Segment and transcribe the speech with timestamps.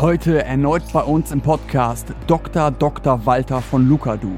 [0.00, 2.70] Heute erneut bei uns im Podcast Dr.
[2.70, 3.26] Dr.
[3.26, 4.30] Walter von Lukadu.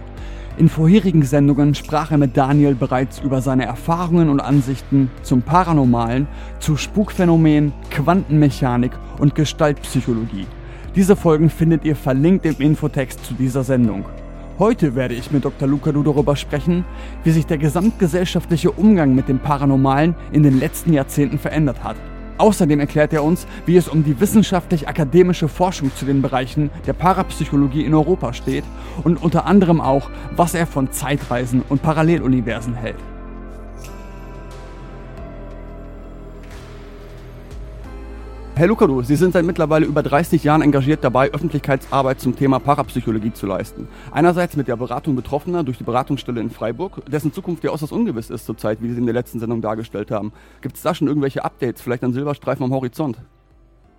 [0.56, 6.28] In vorherigen Sendungen sprach er mit Daniel bereits über seine Erfahrungen und Ansichten zum Paranormalen,
[6.60, 10.46] zu Spukphänomenen, Quantenmechanik und Gestaltpsychologie.
[10.94, 14.06] Diese Folgen findet ihr verlinkt im Infotext zu dieser Sendung.
[14.58, 15.68] Heute werde ich mit Dr.
[15.68, 16.86] Lukadu darüber sprechen,
[17.22, 21.96] wie sich der gesamtgesellschaftliche Umgang mit dem Paranormalen in den letzten Jahrzehnten verändert hat
[22.40, 27.84] Außerdem erklärt er uns, wie es um die wissenschaftlich-akademische Forschung zu den Bereichen der Parapsychologie
[27.84, 28.64] in Europa steht
[29.04, 32.96] und unter anderem auch, was er von Zeitreisen und Paralleluniversen hält.
[38.60, 43.32] Herr Lukadu, Sie sind seit mittlerweile über 30 Jahren engagiert dabei, Öffentlichkeitsarbeit zum Thema Parapsychologie
[43.32, 43.88] zu leisten.
[44.12, 48.28] Einerseits mit der Beratung Betroffener durch die Beratungsstelle in Freiburg, dessen Zukunft ja äußerst ungewiss
[48.28, 50.34] ist zurzeit, wie Sie in der letzten Sendung dargestellt haben.
[50.60, 53.16] Gibt es da schon irgendwelche Updates, vielleicht ein Silberstreifen am Horizont?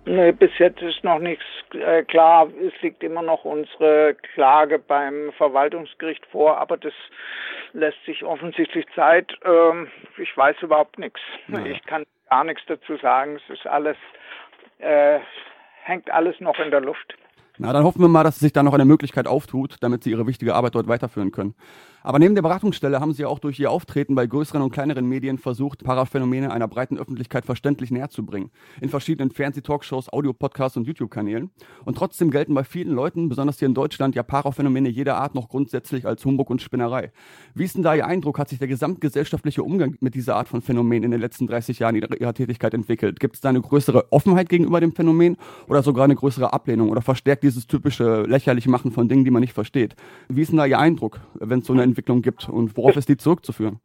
[0.04, 2.46] Nee, bis jetzt ist noch nichts äh, klar.
[2.64, 6.94] Es liegt immer noch unsere Klage beim Verwaltungsgericht vor, aber das
[7.72, 9.32] lässt sich offensichtlich Zeit.
[9.44, 11.18] Ähm, ich weiß überhaupt nichts.
[11.48, 11.66] Ja.
[11.66, 13.40] Ich kann gar nichts dazu sagen.
[13.44, 13.96] Es ist alles
[14.82, 15.20] äh,
[15.84, 17.14] hängt alles noch in der Luft.
[17.58, 20.26] Na, dann hoffen wir mal, dass sich da noch eine Möglichkeit auftut, damit Sie Ihre
[20.26, 21.54] wichtige Arbeit dort weiterführen können.
[22.02, 25.38] Aber neben der Beratungsstelle haben Sie auch durch Ihr Auftreten bei größeren und kleineren Medien
[25.38, 28.50] versucht, Paraphänomene einer breiten Öffentlichkeit verständlich näher zu bringen.
[28.80, 31.50] In verschiedenen Fernsehtalkshows, Audiopodcasts und YouTube-Kanälen.
[31.84, 35.48] Und trotzdem gelten bei vielen Leuten, besonders hier in Deutschland, ja Paraphänomene jeder Art noch
[35.48, 37.12] grundsätzlich als Humbug und Spinnerei.
[37.54, 38.38] Wie ist denn da Ihr Eindruck?
[38.38, 41.94] Hat sich der gesamtgesellschaftliche Umgang mit dieser Art von Phänomen in den letzten 30 Jahren
[41.94, 43.20] ihrer, ihrer Tätigkeit entwickelt?
[43.20, 45.36] Gibt es da eine größere Offenheit gegenüber dem Phänomen
[45.68, 49.40] oder sogar eine größere Ablehnung oder verstärkt dieses typische lächerliche Machen von Dingen, die man
[49.40, 49.94] nicht versteht?
[50.28, 53.08] Wie ist denn da Ihr Eindruck, wenn es so eine Entwicklung gibt und worauf ist
[53.08, 53.80] die zurückzuführen?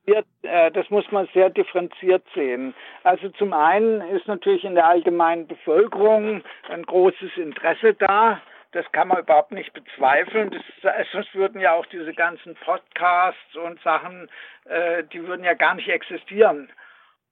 [0.58, 2.73] Äh, das muss man sehr differenziert sehen.
[3.03, 8.41] Also zum einen ist natürlich in der allgemeinen Bevölkerung ein großes Interesse da.
[8.72, 10.52] Das kann man überhaupt nicht bezweifeln.
[10.52, 14.30] Das, äh, sonst würden ja auch diese ganzen Podcasts und Sachen,
[14.65, 16.70] äh, die würden ja gar nicht existieren,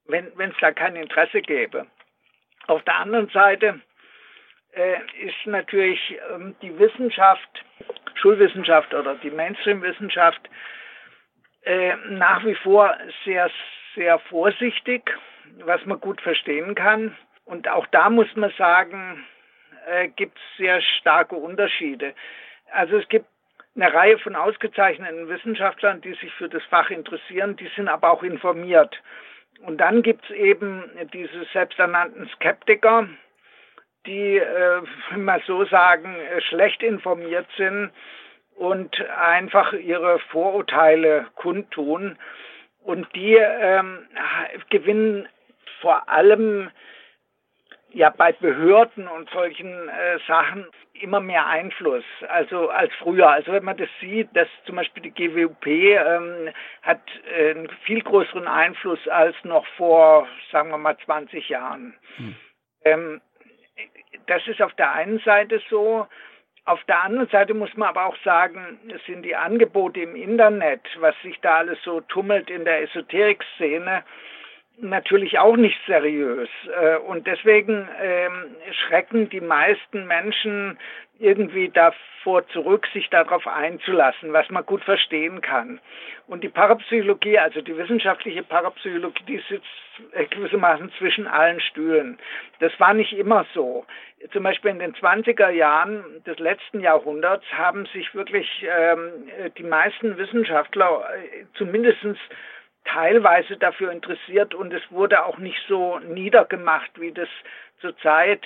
[0.05, 1.87] wenn es da kein Interesse gäbe.
[2.67, 3.81] Auf der anderen Seite
[5.21, 7.49] ist natürlich ähm, die Wissenschaft,
[8.15, 10.41] Schulwissenschaft oder die Mainstream-Wissenschaft
[11.63, 13.49] äh, nach wie vor sehr,
[13.95, 15.09] sehr vorsichtig,
[15.63, 17.15] was man gut verstehen kann.
[17.45, 19.25] Und auch da muss man sagen,
[19.87, 22.13] äh, gibt es sehr starke Unterschiede.
[22.71, 23.27] Also es gibt
[23.75, 28.23] eine Reihe von ausgezeichneten Wissenschaftlern, die sich für das Fach interessieren, die sind aber auch
[28.23, 29.01] informiert.
[29.61, 33.07] Und dann gibt es eben diese selbsternannten Skeptiker,
[34.05, 36.15] die, äh, wenn man so sagen,
[36.49, 37.91] schlecht informiert sind
[38.55, 42.17] und einfach ihre Vorurteile kundtun.
[42.83, 44.07] Und die ähm,
[44.69, 45.27] gewinnen
[45.81, 46.69] vor allem
[47.91, 50.67] ja bei Behörden und solchen äh, Sachen
[51.01, 53.29] immer mehr Einfluss, also als früher.
[53.29, 56.49] Also wenn man das sieht, dass zum Beispiel die GWUP ähm,
[56.81, 57.01] hat
[57.37, 61.95] äh, einen viel größeren Einfluss als noch vor, sagen wir mal, 20 Jahren.
[62.17, 62.35] Hm.
[62.85, 63.21] Ähm,
[64.27, 66.07] das ist auf der einen Seite so.
[66.65, 70.81] Auf der anderen Seite muss man aber auch sagen, es sind die Angebote im Internet,
[70.99, 74.03] was sich da alles so tummelt in der Esoterik-Szene,
[74.79, 76.49] natürlich auch nicht seriös.
[76.81, 80.77] Äh, und deswegen ähm, schrecken die meisten Menschen
[81.19, 85.79] irgendwie davor zurück, sich darauf einzulassen, was man gut verstehen kann.
[86.27, 92.17] Und die Parapsychologie, also die wissenschaftliche Parapsychologie, die sitzt gewissermaßen zwischen allen Stühlen.
[92.59, 93.85] Das war nicht immer so.
[94.33, 100.17] Zum Beispiel in den 20er Jahren des letzten Jahrhunderts haben sich wirklich ähm, die meisten
[100.17, 102.17] Wissenschaftler äh, zumindestens
[102.85, 107.29] teilweise dafür interessiert und es wurde auch nicht so niedergemacht, wie das
[107.81, 108.41] zurzeit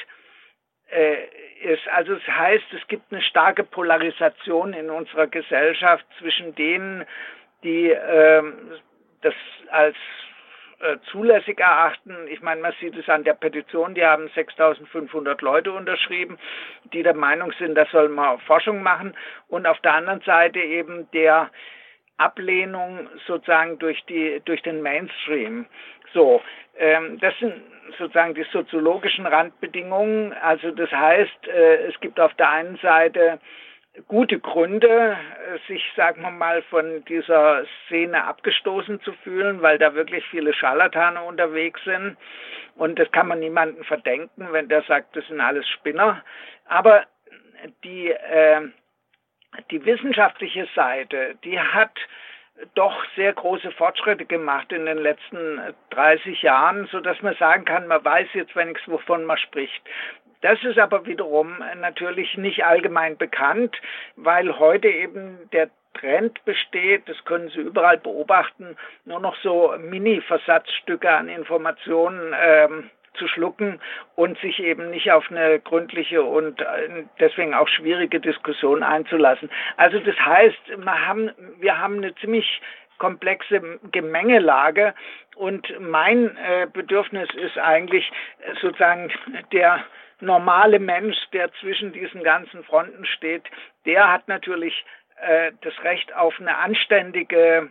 [0.92, 1.26] äh,
[1.62, 1.88] ist.
[1.90, 7.06] Also es heißt, es gibt eine starke Polarisation in unserer Gesellschaft zwischen denen,
[7.64, 8.44] die äh,
[9.22, 9.34] das
[9.70, 9.96] als
[10.80, 12.16] äh, zulässig erachten.
[12.30, 16.40] Ich meine, man sieht es an der Petition, die haben 6500 Leute unterschrieben,
[16.94, 19.14] die der Meinung sind, da soll man Forschung machen.
[19.50, 21.50] Und auf der anderen Seite eben der
[22.20, 25.66] Ablehnung sozusagen durch die durch den Mainstream.
[26.14, 26.42] So,
[26.78, 27.54] ähm, das sind
[27.98, 30.34] sozusagen die soziologischen Randbedingungen.
[30.34, 33.40] Also das heißt, äh, es gibt auf der einen Seite
[34.08, 39.94] gute Gründe, äh, sich, sagen wir mal, von dieser Szene abgestoßen zu fühlen, weil da
[39.94, 42.18] wirklich viele Scharlatane unterwegs sind.
[42.76, 46.24] Und das kann man niemandem verdenken, wenn der sagt, das sind alles Spinner.
[46.68, 47.04] Aber
[47.84, 48.62] die äh,
[49.72, 51.92] die wissenschaftliche Seite, die hat
[52.76, 55.62] doch sehr große Fortschritte gemacht in den letzten
[55.92, 59.82] 30 Jahren, so dass man sagen kann, man weiß jetzt wenigstens, wovon man spricht.
[60.42, 63.76] Das ist aber wiederum natürlich nicht allgemein bekannt,
[64.16, 71.10] weil heute eben der Trend besteht, das können Sie überall beobachten, nur noch so Mini-Versatzstücke
[71.12, 72.90] an Informationen ähm,
[73.20, 73.80] zu schlucken
[74.16, 79.52] und sich eben nicht auf eine gründliche und äh, deswegen auch schwierige Diskussion einzulassen.
[79.78, 81.30] Also das heißt, wir haben,
[81.60, 82.62] wir haben eine ziemlich
[82.98, 83.62] komplexe
[83.92, 84.94] Gemengelage
[85.36, 88.12] und mein äh, Bedürfnis ist eigentlich
[88.62, 89.12] sozusagen
[89.54, 89.84] der
[90.20, 93.44] normale Mensch, der zwischen diesen ganzen Fronten steht,
[93.86, 94.86] der hat natürlich
[95.22, 97.70] äh, das Recht auf eine anständige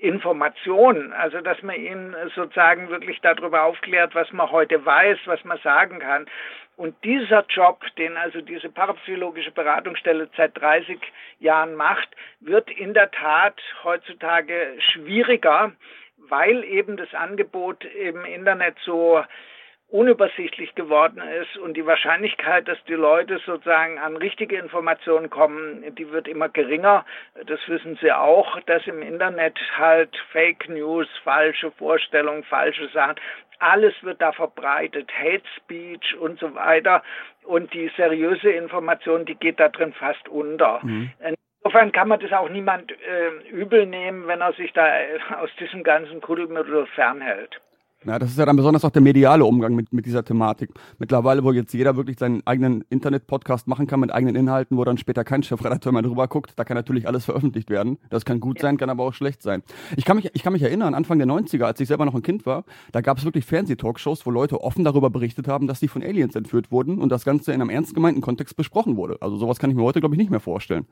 [0.00, 5.58] Information, also dass man ihn sozusagen wirklich darüber aufklärt, was man heute weiß, was man
[5.58, 6.26] sagen kann.
[6.76, 10.98] Und dieser Job, den also diese parapsychologische Beratungsstelle seit 30
[11.38, 12.08] Jahren macht,
[12.40, 15.72] wird in der Tat heutzutage schwieriger,
[16.16, 19.22] weil eben das Angebot im Internet so
[19.90, 26.10] unübersichtlich geworden ist und die Wahrscheinlichkeit, dass die Leute sozusagen an richtige Informationen kommen, die
[26.10, 27.04] wird immer geringer.
[27.46, 33.16] Das wissen Sie auch, dass im Internet halt Fake News, falsche Vorstellungen, falsche Sachen,
[33.58, 37.02] alles wird da verbreitet, Hate Speech und so weiter.
[37.44, 40.80] Und die seriöse Information, die geht da drin fast unter.
[40.82, 41.10] Mhm.
[41.62, 44.86] Insofern kann man das auch niemand äh, übel nehmen, wenn er sich da
[45.40, 47.60] aus diesem ganzen Kuddelmuddel fernhält.
[48.06, 50.70] Ja, das ist ja dann besonders auch der mediale Umgang mit, mit dieser Thematik.
[50.98, 54.96] Mittlerweile, wo jetzt jeder wirklich seinen eigenen Internet-Podcast machen kann mit eigenen Inhalten, wo dann
[54.96, 57.98] später kein Chefredakteur mehr drüber guckt, da kann natürlich alles veröffentlicht werden.
[58.08, 59.62] Das kann gut sein, kann aber auch schlecht sein.
[59.98, 62.22] Ich kann mich, ich kann mich erinnern, Anfang der 90er, als ich selber noch ein
[62.22, 65.88] Kind war, da gab es wirklich Fernsehtalkshows, wo Leute offen darüber berichtet haben, dass sie
[65.88, 69.18] von Aliens entführt wurden und das Ganze in einem ernst gemeinten Kontext besprochen wurde.
[69.20, 70.86] Also sowas kann ich mir heute, glaube ich, nicht mehr vorstellen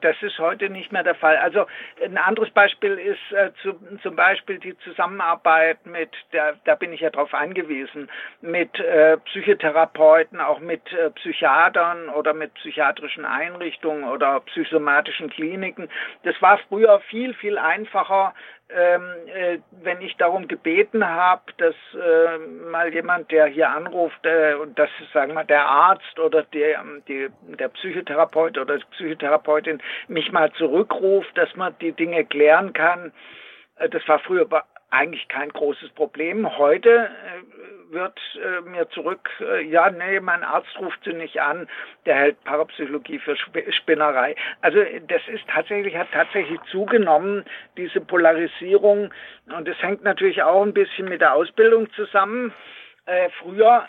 [0.00, 1.36] das ist heute nicht mehr der Fall.
[1.36, 1.66] Also
[2.04, 7.00] ein anderes Beispiel ist äh, zu, zum Beispiel die Zusammenarbeit mit, der, da bin ich
[7.00, 8.08] ja darauf angewiesen,
[8.40, 15.88] mit äh, Psychotherapeuten, auch mit äh, Psychiatern oder mit psychiatrischen Einrichtungen oder psychosomatischen Kliniken.
[16.22, 18.34] Das war früher viel, viel einfacher,
[18.68, 22.38] ähm, äh, wenn ich darum gebeten habe, dass äh,
[22.70, 26.82] mal jemand, der hier anruft, äh, und das ist, sagen wir, der Arzt oder der,
[27.06, 27.28] die,
[27.58, 33.12] der Psychotherapeut oder Psychotherapeutin mich mal zurückruft, dass man die Dinge klären kann.
[33.76, 34.48] Äh, das war früher
[34.90, 36.58] eigentlich kein großes Problem.
[36.58, 41.68] Heute äh, wird äh, mir zurück, äh, ja, nee, mein Arzt ruft sie nicht an,
[42.04, 44.36] der hält Parapsychologie für Sp Spinnerei.
[44.60, 44.78] Also
[45.08, 47.44] das ist tatsächlich, hat tatsächlich zugenommen,
[47.76, 49.12] diese Polarisierung.
[49.46, 52.52] Und es hängt natürlich auch ein bisschen mit der Ausbildung zusammen.
[53.06, 53.88] Äh, früher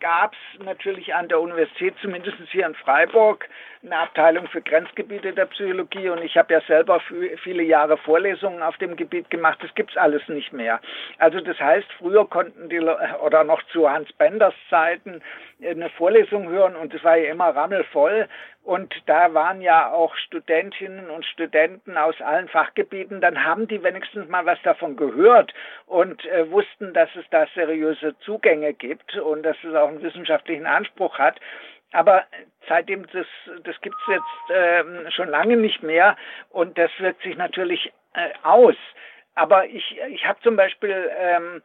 [0.00, 3.48] gab es natürlich an der Universität, zumindest hier in Freiburg,
[3.82, 7.00] eine Abteilung für Grenzgebiete der Psychologie und ich habe ja selber
[7.42, 9.58] viele Jahre Vorlesungen auf dem Gebiet gemacht.
[9.62, 10.80] Das gibt's alles nicht mehr.
[11.18, 15.22] Also das heißt, früher konnten die oder noch zu Hans Benders Zeiten
[15.64, 18.28] eine Vorlesung hören und es war ja immer rammelvoll
[18.68, 24.28] und da waren ja auch Studentinnen und Studenten aus allen Fachgebieten, dann haben die wenigstens
[24.28, 25.54] mal was davon gehört
[25.86, 30.66] und äh, wussten, dass es da seriöse Zugänge gibt und dass es auch einen wissenschaftlichen
[30.66, 31.40] Anspruch hat.
[31.92, 32.24] Aber
[32.68, 33.26] seitdem das,
[33.64, 36.16] das gibt es jetzt äh, schon lange nicht mehr
[36.50, 38.76] und das wirkt sich natürlich äh, aus.
[39.34, 41.62] Aber ich, ich habe zum Beispiel ähm,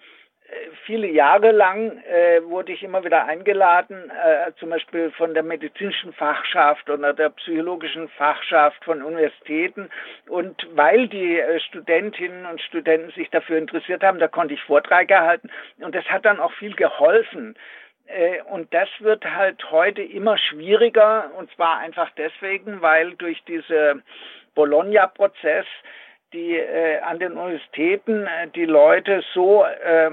[0.86, 6.14] viele Jahre lang äh, wurde ich immer wieder eingeladen, äh, zum Beispiel von der medizinischen
[6.14, 9.90] Fachschaft oder der psychologischen Fachschaft von Universitäten.
[10.28, 15.20] Und weil die äh, Studentinnen und Studenten sich dafür interessiert haben, da konnte ich Vorträge
[15.20, 15.50] halten.
[15.80, 17.56] Und das hat dann auch viel geholfen.
[18.08, 24.02] Äh, und das wird halt heute immer schwieriger, und zwar einfach deswegen, weil durch diese
[24.56, 25.66] Bologna-Prozess
[26.34, 30.12] die äh, an den Universitäten äh, die Leute so äh,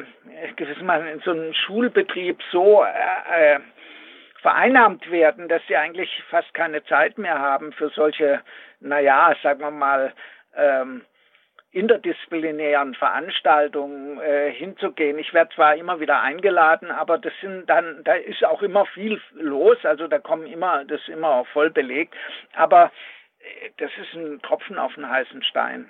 [0.57, 3.61] gewissermaßen in so einem Schulbetrieb so äh, äh,
[4.43, 8.41] vereinnahmt werden, dass sie eigentlich fast keine Zeit mehr haben für solche,
[8.81, 10.13] naja, sagen wir mal,
[10.57, 11.03] ähm,
[11.73, 15.19] interdisziplinären Veranstaltungen äh, hinzugehen.
[15.19, 19.21] Ich werde zwar immer wieder eingeladen, aber das sind dann, da ist auch immer viel
[19.35, 22.15] los, also da kommen immer, das ist immer voll belegt,
[22.55, 22.91] aber
[23.39, 25.89] äh, das ist ein Tropfen auf einen heißen Stein.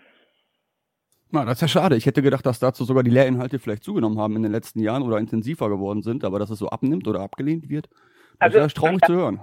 [1.33, 1.97] Na, das ist ja schade.
[1.97, 5.03] Ich hätte gedacht, dass dazu sogar die Lehrinhalte vielleicht zugenommen haben in den letzten Jahren
[5.03, 8.77] oder intensiver geworden sind, aber dass es so abnimmt oder abgelehnt wird, das also, ist
[8.77, 9.41] ja traurig zu hören.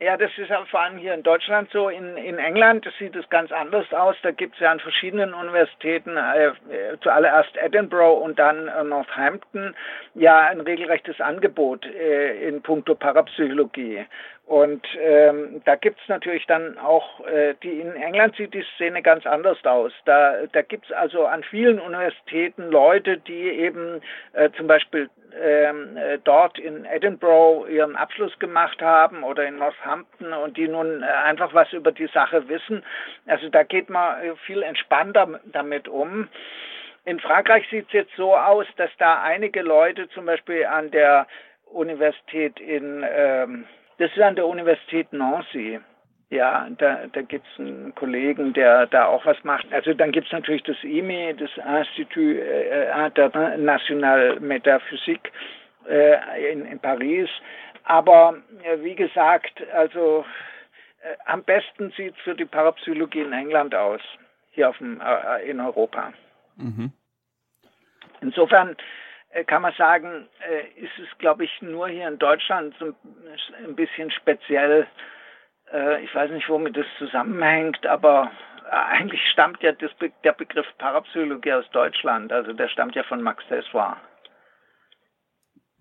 [0.00, 1.88] Ja, das ist ja vor allem hier in Deutschland so.
[1.88, 4.14] In, in England sieht es ganz anders aus.
[4.22, 6.52] Da gibt es ja an verschiedenen Universitäten, äh,
[7.00, 9.74] zuallererst Edinburgh und dann äh, Northampton,
[10.14, 14.06] ja ein regelrechtes Angebot äh, in puncto Parapsychologie.
[14.48, 19.26] Und ähm, da gibt's natürlich dann auch, äh, die in England sieht die Szene ganz
[19.26, 19.92] anders aus.
[20.06, 24.00] Da, da gibt's also an vielen Universitäten Leute, die eben
[24.32, 30.32] äh, zum Beispiel ähm, äh, dort in Edinburgh ihren Abschluss gemacht haben oder in Northampton
[30.32, 32.82] und die nun äh, einfach was über die Sache wissen.
[33.26, 36.26] Also da geht man viel entspannter damit um.
[37.04, 41.26] In Frankreich sieht es jetzt so aus, dass da einige Leute zum Beispiel an der
[41.66, 43.66] Universität in ähm,
[43.98, 45.80] das ist an der Universität Nancy.
[46.30, 49.72] Ja, da, da gibt es einen Kollegen, der da auch was macht.
[49.72, 55.32] Also dann gibt es natürlich das IME, das Institut äh, National Metaphysique
[55.88, 57.30] äh, in, in Paris.
[57.84, 60.26] Aber äh, wie gesagt, also
[61.00, 64.02] äh, am besten sieht es für die Parapsychologie in England aus,
[64.50, 66.12] hier auf dem, äh, in Europa.
[66.56, 66.92] Mhm.
[68.20, 68.76] Insofern äh,
[69.46, 72.94] kann man sagen, äh, ist es, glaube ich, nur hier in Deutschland so
[73.64, 74.86] ein bisschen speziell.
[75.72, 78.30] Äh, ich weiß nicht, womit das zusammenhängt, aber
[78.70, 79.90] eigentlich stammt ja das,
[80.24, 82.32] der Begriff Parapsychologie aus Deutschland.
[82.32, 83.96] Also der stammt ja von Max Tessoir.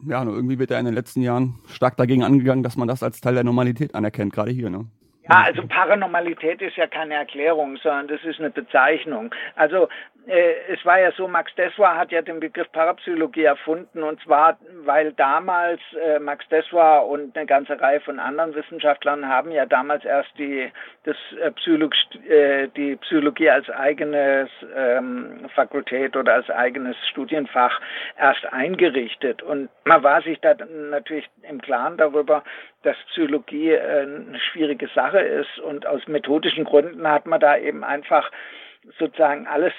[0.06, 3.01] Ja, nur irgendwie wird er in den letzten Jahren stark dagegen angegangen, dass man das
[3.01, 4.70] als Teil der Normalität anerkennt, gerade hier.
[4.70, 4.86] Ne?
[5.30, 9.34] Ja, also Paranormalität ist ja keine Erklärung, sondern das ist eine Bezeichnung.
[9.56, 9.90] Also
[10.28, 14.58] äh, es war ja so, Max Dessoir hat ja den Begriff Parapsychologie erfunden und zwar,
[14.84, 20.04] weil damals äh, Max Dessoir und eine ganze Reihe von anderen Wissenschaftlern haben ja damals
[20.04, 20.70] erst die,
[21.04, 21.94] das, äh, Psycholog
[22.30, 27.80] äh, die Psychologie als eigenes ähm, Fakultät oder als eigenes Studienfach
[28.18, 30.56] erst eingerichtet und man war sich da
[30.90, 32.44] natürlich im Klaren darüber,
[32.88, 37.84] dass Psychologie äh, eine schwierige Sache ist und aus methodischen Gründen hat man da eben
[37.84, 38.32] einfach
[38.98, 39.74] sozusagen alles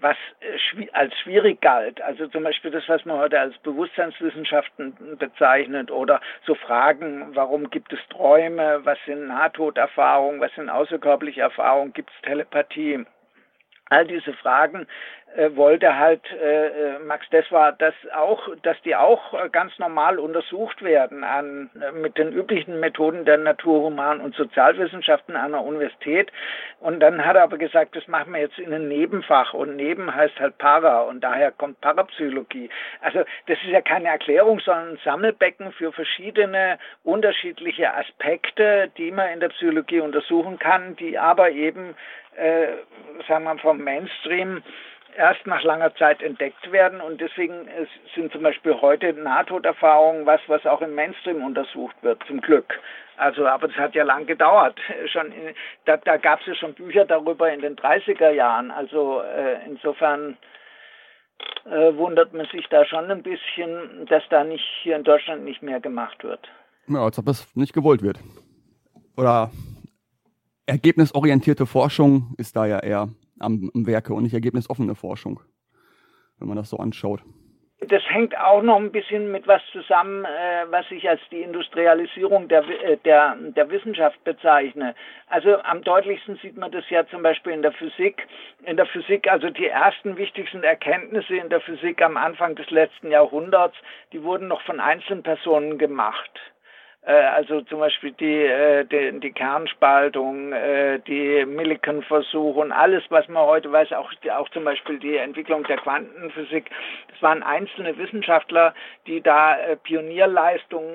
[0.00, 5.90] was äh, als schwierig galt, also zum Beispiel das, was man heute als Bewusstseinswissenschaften bezeichnet
[5.90, 12.10] oder so Fragen, warum gibt es Träume, was sind Nahtoderfahrungen, was sind außerkörperliche Erfahrungen, gibt
[12.10, 13.04] es Telepathie,
[13.90, 14.86] all diese Fragen
[15.36, 20.18] äh, wollte halt äh, äh Max Deswar, dass auch, dass die auch äh, ganz normal
[20.18, 26.30] untersucht werden an äh, mit den üblichen Methoden der Naturhuman- und Sozialwissenschaften an der Universität.
[26.80, 30.14] Und dann hat er aber gesagt, das machen wir jetzt in ein Nebenfach und neben
[30.14, 32.70] heißt halt Para und daher kommt Parapsychologie.
[33.00, 39.30] Also das ist ja keine Erklärung, sondern ein Sammelbecken für verschiedene unterschiedliche Aspekte, die man
[39.30, 41.96] in der Psychologie untersuchen kann, die aber eben
[42.36, 42.68] äh,
[43.28, 44.62] sagen wir vom Mainstream
[45.16, 47.68] erst nach langer Zeit entdeckt werden und deswegen
[48.14, 52.80] sind zum Beispiel heute Nahtoderfahrungen was, was auch im Mainstream untersucht wird, zum Glück.
[53.16, 54.78] Also, aber das hat ja lang gedauert.
[55.12, 55.54] Schon in,
[55.84, 58.70] da, da gab es ja schon Bücher darüber in den 30er Jahren.
[58.70, 60.36] Also äh, insofern
[61.66, 65.62] äh, wundert man sich da schon ein bisschen, dass da nicht hier in Deutschland nicht
[65.62, 66.40] mehr gemacht wird.
[66.88, 68.18] Ja, als ob das nicht gewollt wird.
[69.16, 69.50] Oder
[70.66, 73.08] ergebnisorientierte Forschung ist da ja eher
[73.44, 75.40] am, am Werke und nicht ergebnisoffene Forschung,
[76.38, 77.22] wenn man das so anschaut.
[77.88, 82.48] Das hängt auch noch ein bisschen mit was zusammen, äh, was ich als die Industrialisierung
[82.48, 84.94] der, äh, der, der Wissenschaft bezeichne.
[85.26, 88.26] Also am deutlichsten sieht man das ja zum Beispiel in der Physik.
[88.64, 93.10] In der Physik, also die ersten wichtigsten Erkenntnisse in der Physik am Anfang des letzten
[93.10, 93.76] Jahrhunderts,
[94.12, 96.53] die wurden noch von Einzelpersonen gemacht.
[97.06, 103.28] Äh, also zum Beispiel die, äh, die, die Kernspaltung, äh, die Millikan-Versuche und alles, was
[103.28, 106.70] man heute weiß, auch, auch zum Beispiel die Entwicklung der Quantenphysik.
[107.10, 108.74] Das waren einzelne Wissenschaftler,
[109.06, 110.94] die da Pionierleistungen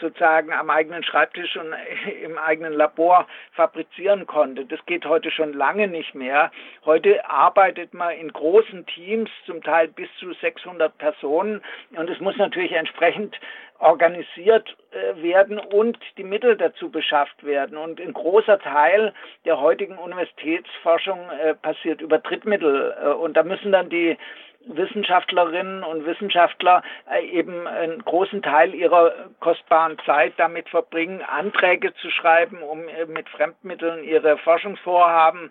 [0.00, 1.74] sozusagen am eigenen Schreibtisch und
[2.22, 4.64] im eigenen Labor fabrizieren konnte.
[4.66, 6.50] Das geht heute schon lange nicht mehr.
[6.84, 11.62] Heute arbeitet man in großen Teams, zum Teil bis zu 600 Personen
[11.96, 13.38] und es muss natürlich entsprechend
[13.82, 17.76] organisiert äh, werden und die Mittel dazu beschafft werden.
[17.76, 19.12] Und ein großer Teil
[19.44, 22.94] der heutigen Universitätsforschung äh, passiert über Drittmittel.
[23.02, 24.16] Äh, und da müssen dann die
[24.64, 26.84] Wissenschaftlerinnen und Wissenschaftler
[27.32, 34.04] eben einen großen Teil ihrer kostbaren Zeit damit verbringen, Anträge zu schreiben, um mit Fremdmitteln
[34.04, 35.50] ihre Forschungsvorhaben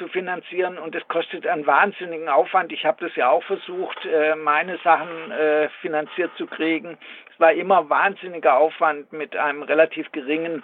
[0.00, 2.72] zu finanzieren und das kostet einen wahnsinnigen Aufwand.
[2.72, 6.96] Ich habe das ja auch versucht, äh, meine Sachen äh, finanziert zu kriegen.
[7.30, 10.62] Es war immer wahnsinniger Aufwand mit einem relativ geringen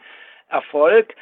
[0.48, 1.14] Erfolg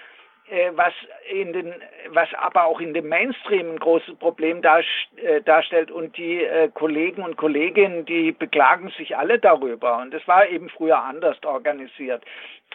[0.48, 0.92] äh, was
[1.28, 1.74] in den,
[2.10, 8.04] was aber auch in dem Mainstream ein großes Problem darstellt und die Kollegen und Kolleginnen,
[8.04, 12.22] die beklagen sich alle darüber und das war eben früher anders organisiert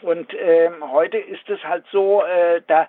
[0.01, 2.23] und ähm, heute ist es halt so,
[2.65, 2.87] da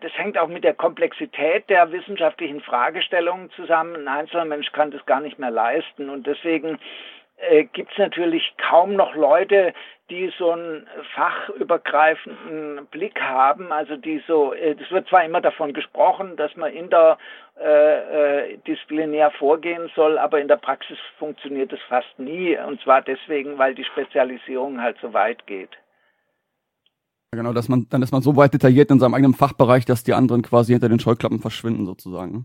[0.00, 3.96] das hängt auch mit der Komplexität der wissenschaftlichen Fragestellungen zusammen.
[3.96, 6.78] Ein einzelner Mensch kann das gar nicht mehr leisten und deswegen
[7.42, 9.74] äh, gibt es natürlich kaum noch Leute,
[10.10, 13.70] die so einen fachübergreifenden Blick haben.
[13.72, 19.90] Also die so, äh, das wird zwar immer davon gesprochen, dass man interdisziplinär äh, vorgehen
[19.96, 22.58] soll, aber in der Praxis funktioniert es fast nie.
[22.58, 25.70] Und zwar deswegen, weil die Spezialisierung halt so weit geht.
[27.34, 30.12] Genau, dass man, dann ist man so weit detailliert in seinem eigenen Fachbereich, dass die
[30.12, 32.44] anderen quasi hinter den Scheuklappen verschwinden sozusagen.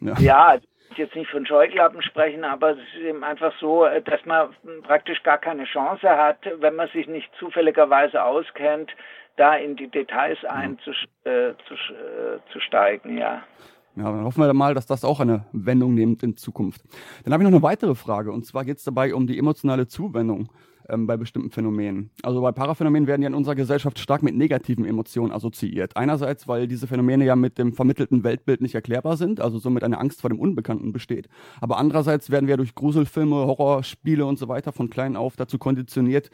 [0.00, 0.58] Ja, ja
[0.96, 4.50] jetzt nicht von Scheuklappen sprechen, aber es ist eben einfach so, dass man
[4.82, 8.90] praktisch gar keine Chance hat, wenn man sich nicht zufälligerweise auskennt,
[9.36, 13.42] da in die Details einzusteigen, äh, ja.
[13.96, 16.82] Ja, dann hoffen wir mal, dass das auch eine Wendung nimmt in Zukunft.
[17.24, 19.86] Dann habe ich noch eine weitere Frage, und zwar geht es dabei um die emotionale
[19.86, 20.50] Zuwendung
[20.92, 22.10] ähm, bei bestimmten Phänomenen.
[22.22, 25.96] Also bei Paraphänomenen werden ja in unserer Gesellschaft stark mit negativen Emotionen assoziiert.
[25.96, 29.98] Einerseits, weil diese Phänomene ja mit dem vermittelten Weltbild nicht erklärbar sind, also somit eine
[29.98, 31.28] Angst vor dem Unbekannten besteht.
[31.60, 36.30] Aber andererseits werden wir durch Gruselfilme, Horrorspiele und so weiter von klein auf dazu konditioniert,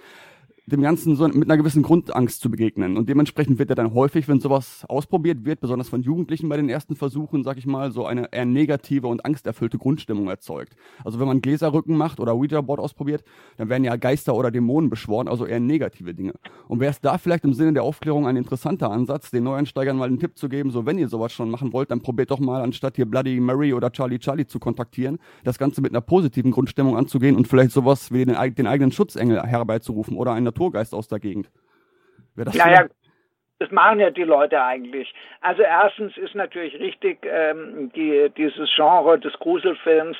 [0.73, 2.97] dem Ganzen so mit einer gewissen Grundangst zu begegnen.
[2.97, 6.69] Und dementsprechend wird er dann häufig, wenn sowas ausprobiert wird, besonders von Jugendlichen bei den
[6.69, 10.75] ersten Versuchen, sag ich mal, so eine eher negative und angsterfüllte Grundstimmung erzeugt.
[11.05, 13.25] Also wenn man Gläserrücken macht oder Ouija-Board ausprobiert,
[13.57, 16.35] dann werden ja Geister oder Dämonen beschworen, also eher negative Dinge.
[16.69, 20.09] Und wäre es da vielleicht im Sinne der Aufklärung ein interessanter Ansatz, den Neueinsteigern mal
[20.09, 22.63] einen Tipp zu geben, so wenn ihr sowas schon machen wollt, dann probiert doch mal,
[22.63, 26.97] anstatt hier Bloody Mary oder Charlie Charlie zu kontaktieren, das Ganze mit einer positiven Grundstimmung
[26.97, 31.21] anzugehen und vielleicht sowas wie den, den eigenen Schutzengel herbeizurufen oder einen Naturgeist aus der
[31.21, 31.49] Gegend.
[32.37, 32.87] Das naja,
[33.59, 35.13] das machen ja die Leute eigentlich.
[35.41, 40.17] Also erstens ist natürlich richtig, ähm, die, dieses Genre des Gruselfilms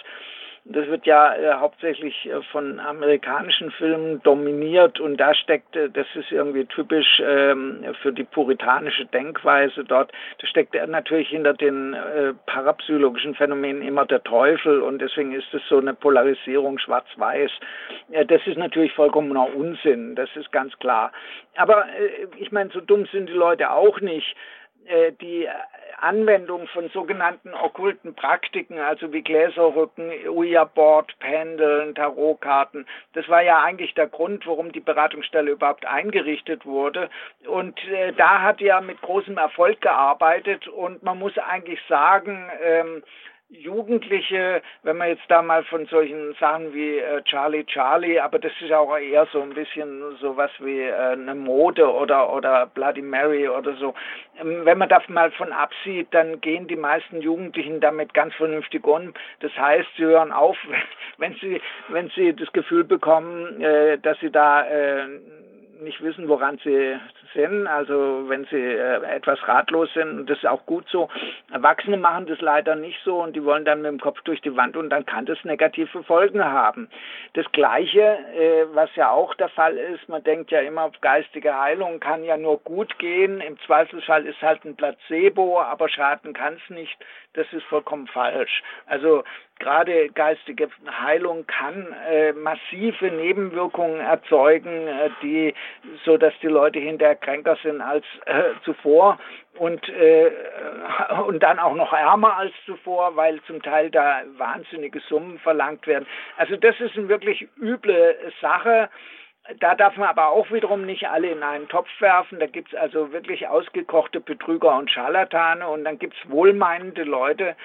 [0.65, 6.07] das wird ja äh, hauptsächlich äh, von amerikanischen Filmen dominiert und da steckt, äh, das
[6.15, 12.35] ist irgendwie typisch ähm, für die puritanische Denkweise dort, da steckt natürlich hinter den äh,
[12.47, 17.51] parapsychologischen Phänomenen immer der Teufel und deswegen ist es so eine Polarisierung schwarz-weiß.
[18.11, 21.13] Äh, das ist natürlich vollkommener Unsinn, das ist ganz klar.
[21.57, 24.37] Aber äh, ich meine, so dumm sind die Leute auch nicht
[25.21, 25.47] die
[26.01, 32.87] Anwendung von sogenannten okkulten Praktiken, also wie Gläserrücken, Ouija-Board, Pendeln, Tarotkarten.
[33.15, 37.11] Das war ja eigentlich der Grund, warum die Beratungsstelle überhaupt eingerichtet wurde.
[37.47, 43.03] Und äh, da hat ja mit großem Erfolg gearbeitet und man muss eigentlich sagen, ähm,
[43.51, 48.53] Jugendliche, wenn man jetzt da mal von solchen Sachen wie äh, Charlie Charlie, aber das
[48.61, 53.49] ist auch eher so ein bisschen sowas wie äh, eine Mode oder oder Bloody Mary
[53.49, 53.95] oder so.
[54.39, 58.87] Ähm, wenn man davon mal von absieht, dann gehen die meisten Jugendlichen damit ganz vernünftig
[58.87, 59.15] um.
[59.41, 60.59] Das heißt, sie hören auf,
[61.17, 65.07] wenn sie wenn sie das Gefühl bekommen, äh, dass sie da äh,
[65.81, 66.99] nicht wissen, woran sie
[67.35, 71.09] sind, also wenn sie äh, etwas ratlos sind, und das ist auch gut so.
[71.53, 74.57] Erwachsene machen das leider nicht so und die wollen dann mit dem Kopf durch die
[74.57, 76.89] Wand und dann kann das negative Folgen haben.
[77.35, 82.01] Das Gleiche, äh, was ja auch der Fall ist, man denkt ja immer, geistige Heilung
[82.01, 86.71] kann ja nur gut gehen, im Zweifelsfall ist halt ein Placebo, aber schaden kann es
[86.71, 86.97] nicht,
[87.35, 88.63] das ist vollkommen falsch.
[88.87, 89.23] Also
[89.59, 90.69] gerade geistige
[91.03, 95.55] Heilung kann äh, massive Nebenwirkungen erzeugen, äh, die
[96.05, 99.19] so dass die Leute hinterher kränker sind als äh, zuvor
[99.59, 100.31] und äh,
[101.27, 106.07] und dann auch noch ärmer als zuvor, weil zum Teil da wahnsinnige Summen verlangt werden.
[106.37, 108.89] Also das ist eine wirklich üble Sache.
[109.61, 112.39] Da darf man aber auch wiederum nicht alle in einen Topf werfen.
[112.39, 117.57] Da gibt es also wirklich ausgekochte Betrüger und Scharlatane und dann gibt es wohlmeinende Leute,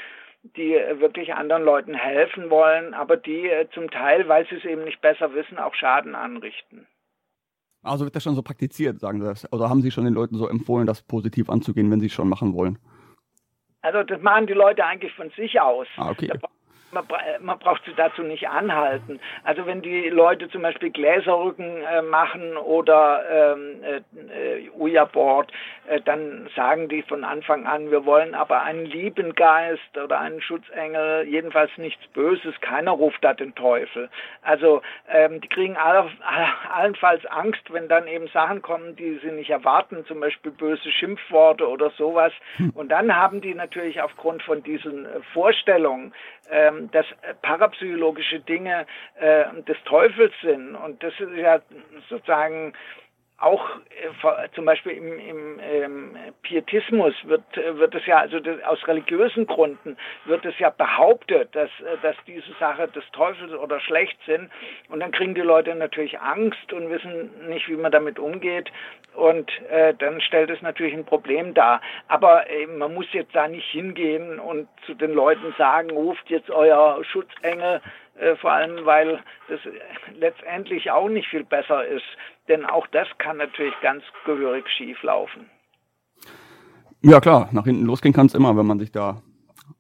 [0.43, 4.65] die äh, wirklich anderen Leuten helfen wollen, aber die äh, zum Teil, weil sie es
[4.65, 6.87] eben nicht besser wissen, auch Schaden anrichten.
[7.81, 9.51] Also wird das schon so praktiziert, sagen Sie das?
[9.51, 12.29] Oder haben Sie schon den Leuten so empfohlen, das positiv anzugehen, wenn Sie es schon
[12.29, 12.77] machen wollen?
[13.81, 15.87] Also das machen die Leute eigentlich von sich aus.
[15.97, 16.31] Ah, okay
[16.93, 17.05] man,
[17.41, 19.19] man braucht sie dazu nicht anhalten.
[19.43, 25.51] Also wenn die Leute zum Beispiel Gläserrücken äh, machen oder ähm, äh, Ouija-Board,
[25.87, 30.41] äh, dann sagen die von Anfang an, wir wollen aber einen lieben Geist oder einen
[30.41, 34.09] Schutzengel, jedenfalls nichts Böses, keiner ruft da den Teufel.
[34.41, 36.09] Also ähm, die kriegen alle,
[36.73, 41.67] allenfalls Angst, wenn dann eben Sachen kommen, die sie nicht erwarten, zum Beispiel böse Schimpfworte
[41.67, 42.31] oder sowas.
[42.57, 42.71] Hm.
[42.75, 46.13] Und dann haben die natürlich aufgrund von diesen äh, Vorstellungen,
[46.51, 47.05] ähm, dass
[47.41, 48.85] parapsychologische Dinge
[49.19, 50.75] äh, des Teufels sind.
[50.75, 51.61] Und das ist ja
[52.09, 52.73] sozusagen
[53.39, 58.87] auch äh, zum Beispiel im, im ähm, Pietismus wird, wird es ja, also das, aus
[58.87, 64.17] religiösen Gründen wird es ja behauptet, dass, äh, dass diese Sache des Teufels oder schlecht
[64.25, 64.49] sind.
[64.89, 68.71] Und dann kriegen die Leute natürlich Angst und wissen nicht, wie man damit umgeht.
[69.15, 71.81] Und äh, dann stellt es natürlich ein Problem dar.
[72.07, 76.49] Aber äh, man muss jetzt da nicht hingehen und zu den Leuten sagen, ruft jetzt
[76.49, 77.81] euer Schutzengel
[78.15, 79.59] äh, vor allem weil das
[80.15, 82.05] letztendlich auch nicht viel besser ist.
[82.47, 85.49] Denn auch das kann natürlich ganz gehörig schief laufen.
[87.01, 89.21] Ja klar, nach hinten losgehen kann es immer, wenn man sich da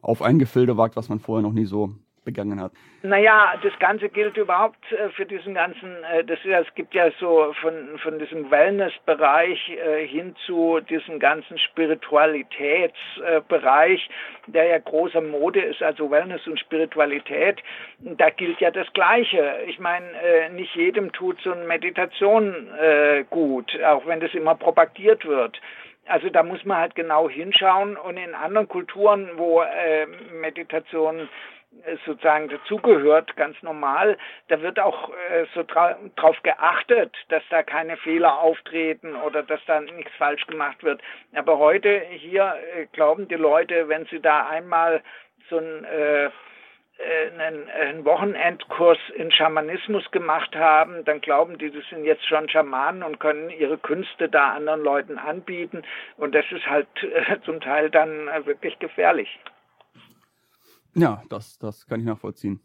[0.01, 1.91] auf ein Gefilde wagt, was man vorher noch nie so
[2.23, 2.71] begangen hat.
[3.05, 7.11] Naja, das Ganze gilt überhaupt äh, für diesen ganzen, äh, das ist, es gibt ja
[7.19, 14.09] so von, von diesem Wellness-Bereich äh, hin zu diesem ganzen Spiritualitätsbereich,
[14.47, 17.61] der ja großer Mode ist, also Wellness und Spiritualität,
[17.99, 19.57] da gilt ja das Gleiche.
[19.67, 20.05] Ich meine,
[20.51, 22.69] nicht jedem tut so eine Meditation
[23.29, 25.59] gut, auch wenn das immer propagiert wird.
[26.05, 31.29] Also da muss man halt genau hinschauen und in anderen Kulturen, wo äh, Meditation
[32.05, 34.17] sozusagen dazugehört, ganz normal.
[34.47, 39.59] Da wird auch äh, so dra drauf geachtet, dass da keine Fehler auftreten oder dass
[39.65, 41.01] da nichts falsch gemacht wird.
[41.33, 45.01] Aber heute hier äh, glauben die Leute, wenn sie da einmal
[45.49, 46.29] so ein äh,
[47.39, 53.03] einen, einen Wochenendkurs in Schamanismus gemacht haben, dann glauben die, das sind jetzt schon Schamanen
[53.03, 55.83] und können ihre Künste da anderen Leuten anbieten.
[56.17, 59.39] Und das ist halt äh, zum Teil dann äh, wirklich gefährlich.
[60.95, 62.59] Ja, das, das kann ich nachvollziehen.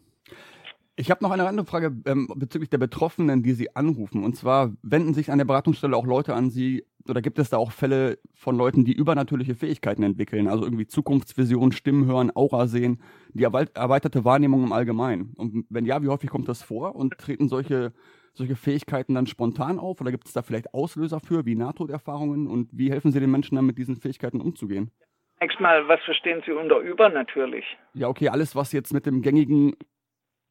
[0.96, 4.24] Ich habe noch eine andere Frage ähm, bezüglich der Betroffenen, die Sie anrufen.
[4.24, 7.56] Und zwar wenden sich an der Beratungsstelle auch Leute an Sie, oder gibt es da
[7.56, 13.00] auch Fälle von Leuten, die übernatürliche Fähigkeiten entwickeln, also irgendwie Zukunftsvisionen, Stimmen hören, Aura sehen,
[13.32, 15.34] die erweiterte Wahrnehmung im Allgemeinen?
[15.36, 16.96] Und wenn ja, wie häufig kommt das vor?
[16.96, 17.92] Und treten solche,
[18.34, 20.00] solche Fähigkeiten dann spontan auf?
[20.00, 22.48] Oder gibt es da vielleicht Auslöser für, wie Nahtoderfahrungen?
[22.48, 24.90] Und wie helfen Sie den Menschen dann mit diesen Fähigkeiten umzugehen?
[25.38, 27.64] Zunächst mal, was verstehen Sie unter übernatürlich?
[27.94, 29.76] Ja, okay, alles, was jetzt mit dem gängigen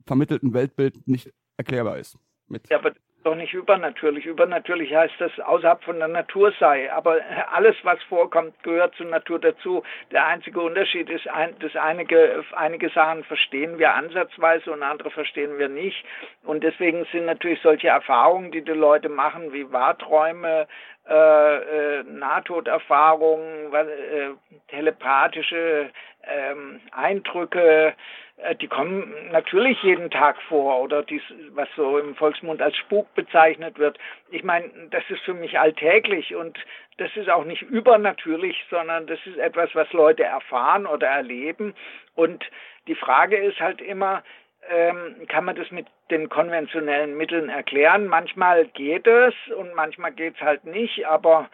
[0.05, 2.17] vermittelten Weltbild nicht erklärbar ist.
[2.47, 2.93] Mit ja, aber
[3.27, 4.25] doch nicht übernatürlich.
[4.25, 6.89] Übernatürlich heißt, dass außerhalb von der Natur sei.
[6.93, 7.19] Aber
[7.51, 9.83] alles, was vorkommt, gehört zur Natur dazu.
[10.11, 15.67] Der einzige Unterschied ist, dass einige, einige Sachen verstehen wir ansatzweise und andere verstehen wir
[15.67, 16.05] nicht.
[16.43, 20.67] Und deswegen sind natürlich solche Erfahrungen, die die Leute machen, wie Wahrträume,
[21.09, 24.29] äh, äh, Nahtoderfahrungen, äh,
[24.69, 25.89] telepathische
[26.23, 27.93] ähm, Eindrücke,
[28.37, 33.13] äh, die kommen natürlich jeden Tag vor oder dies, was so im Volksmund als Spuk
[33.15, 33.97] bezeichnet wird.
[34.31, 36.57] Ich meine, das ist für mich alltäglich und
[36.97, 41.73] das ist auch nicht übernatürlich, sondern das ist etwas, was Leute erfahren oder erleben.
[42.15, 42.43] Und
[42.87, 44.23] die Frage ist halt immer,
[44.69, 48.07] ähm, kann man das mit den konventionellen Mitteln erklären.
[48.07, 51.49] Manchmal geht es und manchmal geht es halt nicht, aber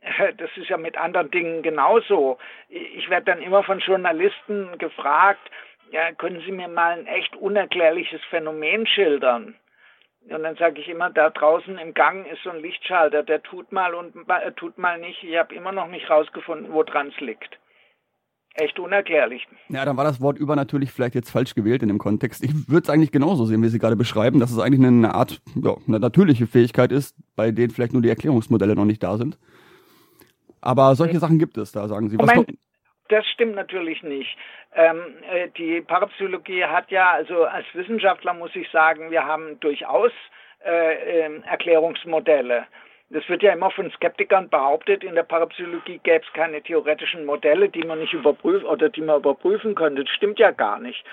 [0.00, 2.38] äh, das ist ja mit anderen Dingen genauso.
[2.68, 5.50] Ich werde dann immer von Journalisten gefragt,
[5.90, 9.54] ja, können Sie mir mal ein echt unerklärliches Phänomen schildern?
[10.28, 13.70] Und dann sage ich immer, da draußen im Gang ist so ein Lichtschalter, der tut
[13.70, 15.22] mal und äh, tut mal nicht.
[15.22, 17.58] Ich habe immer noch nicht rausgefunden, woran es liegt.
[18.56, 19.46] Echt unerklärlich.
[19.68, 22.42] Ja, dann war das Wort übernatürlich vielleicht jetzt falsch gewählt in dem Kontext.
[22.42, 25.40] Ich würde es eigentlich genauso sehen, wie Sie gerade beschreiben, dass es eigentlich eine Art,
[25.54, 29.38] ja, eine natürliche Fähigkeit ist, bei denen vielleicht nur die Erklärungsmodelle noch nicht da sind.
[30.62, 32.18] Aber solche Sachen gibt es da, sagen Sie.
[32.18, 32.58] Was Moment,
[33.08, 34.36] das stimmt natürlich nicht.
[34.74, 40.12] Ähm, äh, die Parapsychologie hat ja, also als Wissenschaftler muss ich sagen, wir haben durchaus
[40.64, 42.66] äh, äh, Erklärungsmodelle.
[43.10, 47.68] Das wird ja immer von Skeptikern behauptet, in der Parapsychologie gäbe es keine theoretischen Modelle,
[47.68, 50.02] die man nicht überprüfen oder die man überprüfen könnte.
[50.02, 51.04] Das stimmt ja gar nicht.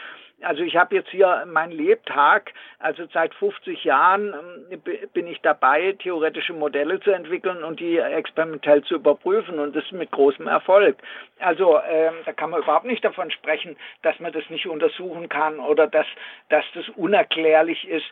[0.43, 4.33] Also ich habe jetzt hier meinen Lebtag, also seit 50 Jahren
[4.69, 4.81] ähm,
[5.13, 10.11] bin ich dabei, theoretische Modelle zu entwickeln und die experimentell zu überprüfen und das mit
[10.11, 10.97] großem Erfolg.
[11.39, 15.59] Also ähm, da kann man überhaupt nicht davon sprechen, dass man das nicht untersuchen kann
[15.59, 16.07] oder dass,
[16.49, 18.05] dass das unerklärlich ist.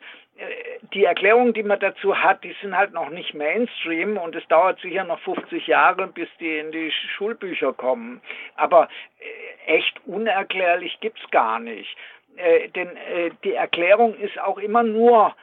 [0.94, 4.80] Die Erklärungen, die man dazu hat, die sind halt noch nicht Mainstream und es dauert
[4.80, 8.22] sicher noch 50 Jahre, bis die in die Schulbücher kommen.
[8.56, 8.90] Aber
[9.20, 11.96] äh, echt unerklärlich gibt's gar nicht.
[12.38, 15.36] Äh, denn äh, die Erklärung ist auch immer nur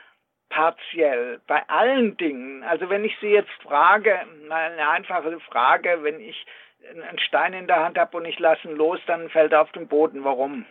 [0.49, 2.63] partiell bei allen Dingen.
[2.65, 4.19] Also wenn ich Sie jetzt frage,
[4.51, 6.47] eine einfache Frage, wenn ich
[6.91, 9.73] einen Stein in der Hand habe und ich lasse ihn los, dann fällt er auf
[9.73, 10.25] den Boden.
[10.25, 10.65] Warum?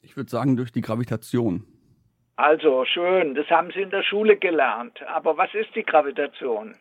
[0.00, 1.64] Ich würde sagen durch die Gravitation.
[2.36, 5.02] Also schön, das haben Sie in der Schule gelernt.
[5.06, 6.74] Aber was ist die Gravitation?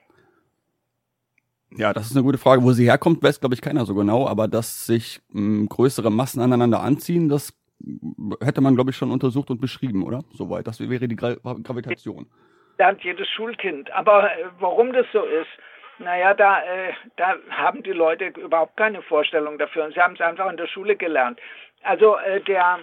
[1.73, 2.63] Ja, das ist eine gute Frage.
[2.63, 4.27] Wo sie herkommt, weiß, glaube ich, keiner so genau.
[4.27, 7.53] Aber dass sich mh, hm, größere Massen aneinander anziehen, das
[8.41, 10.23] hätte man, glaube ich, schon untersucht und beschrieben, oder?
[10.33, 10.67] Soweit.
[10.67, 12.27] Das wäre die Gra Gravitation.
[12.77, 13.91] Lernt jedes Schulkind.
[13.91, 15.49] Aber äh, warum das so ist,
[15.99, 19.85] naja, da, äh, da haben die Leute überhaupt keine Vorstellung dafür.
[19.85, 21.39] Und sie haben es einfach in der Schule gelernt.
[21.83, 22.79] Also äh, der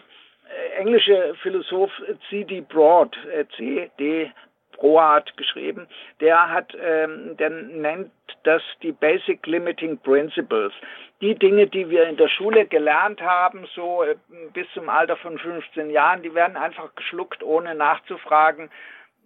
[0.77, 1.93] englische Philosoph
[2.29, 2.63] C.D.
[2.63, 4.31] Broad, äh, C.D.
[4.73, 5.89] Proart geschrieben,
[6.21, 8.13] der hat, ähm, der nennt
[8.45, 10.73] das die Basic Limiting Principles.
[11.21, 14.17] Die Dinge, die wir in der Schule gelernt haben, so äh,
[14.53, 18.71] bis zum Alter von 15 Jahren, die werden einfach geschluckt, ohne nachzufragen.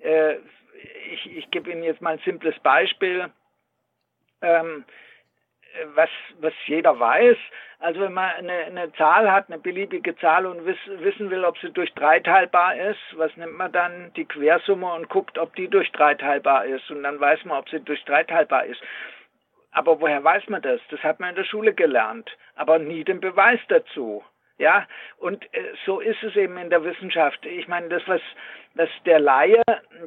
[0.00, 0.37] Äh,
[1.12, 3.30] ich, ich gebe Ihnen jetzt mal ein simples Beispiel.
[4.40, 4.85] Ähm,
[5.94, 7.37] was, was jeder weiß.
[7.80, 11.58] Also wenn man eine, eine Zahl hat, eine beliebige Zahl und wiss, wissen will, ob
[11.58, 14.12] sie durch drei teilbar ist, was nimmt man dann?
[14.14, 16.88] Die Quersumme und guckt, ob die durch drei teilbar ist.
[16.90, 18.80] Und dann weiß man, ob sie durch drei teilbar ist.
[19.72, 20.80] Aber woher weiß man das?
[20.90, 24.22] Das hat man in der Schule gelernt, aber nie den Beweis dazu.
[24.62, 24.87] Ja,
[25.18, 27.44] und äh, so ist es eben in der Wissenschaft.
[27.44, 28.20] Ich meine, das, was,
[28.77, 29.61] was der Laie,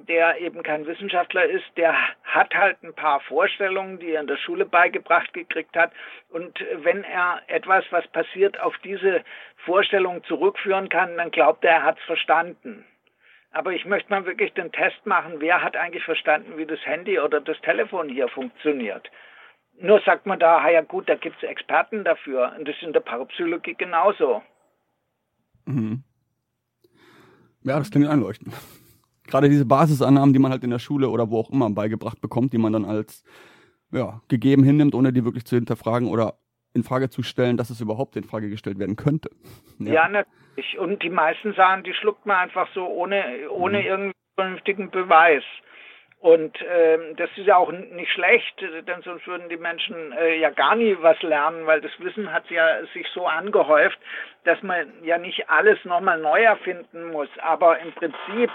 [0.07, 4.37] der eben kein Wissenschaftler ist, der hat halt ein paar Vorstellungen, die er in der
[4.37, 5.91] Schule beigebracht gekriegt hat.
[6.29, 9.25] Und wenn er etwas, was passiert, auf diese
[9.57, 12.85] Vorstellung zurückführen kann, dann glaubt er, er hat es verstanden.
[13.51, 17.19] Aber ich möchte mal wirklich den Test machen, wer hat eigentlich verstanden, wie das Handy
[17.19, 19.11] oder das Telefon hier funktioniert.
[19.79, 22.53] Nur sagt man da, ja gut, da gibt es Experten dafür.
[22.57, 24.41] Und das ist in der Parapsychologie genauso.
[25.65, 26.03] Mhm.
[27.63, 28.53] Ja, das klingt einleuchtend.
[29.27, 32.53] Gerade diese Basisannahmen, die man halt in der Schule oder wo auch immer beigebracht bekommt,
[32.53, 33.23] die man dann als
[33.91, 36.35] ja, gegeben hinnimmt, ohne die wirklich zu hinterfragen oder
[36.73, 39.29] in Frage zu stellen, dass es überhaupt in Frage gestellt werden könnte.
[39.79, 40.77] Ja, ja natürlich.
[40.77, 43.85] Und die meisten Sachen, die schluckt man einfach so ohne, ohne mhm.
[43.85, 45.43] irgendeinen vernünftigen Beweis.
[46.25, 50.49] Und ähm, das ist ja auch nicht schlecht, denn sonst würden die Menschen äh, ja
[50.49, 53.99] gar nie was lernen, weil das Wissen hat ja sich so angehäuft,
[54.43, 57.27] dass man ja nicht alles nochmal neu erfinden muss.
[57.43, 58.49] Aber im Prinzip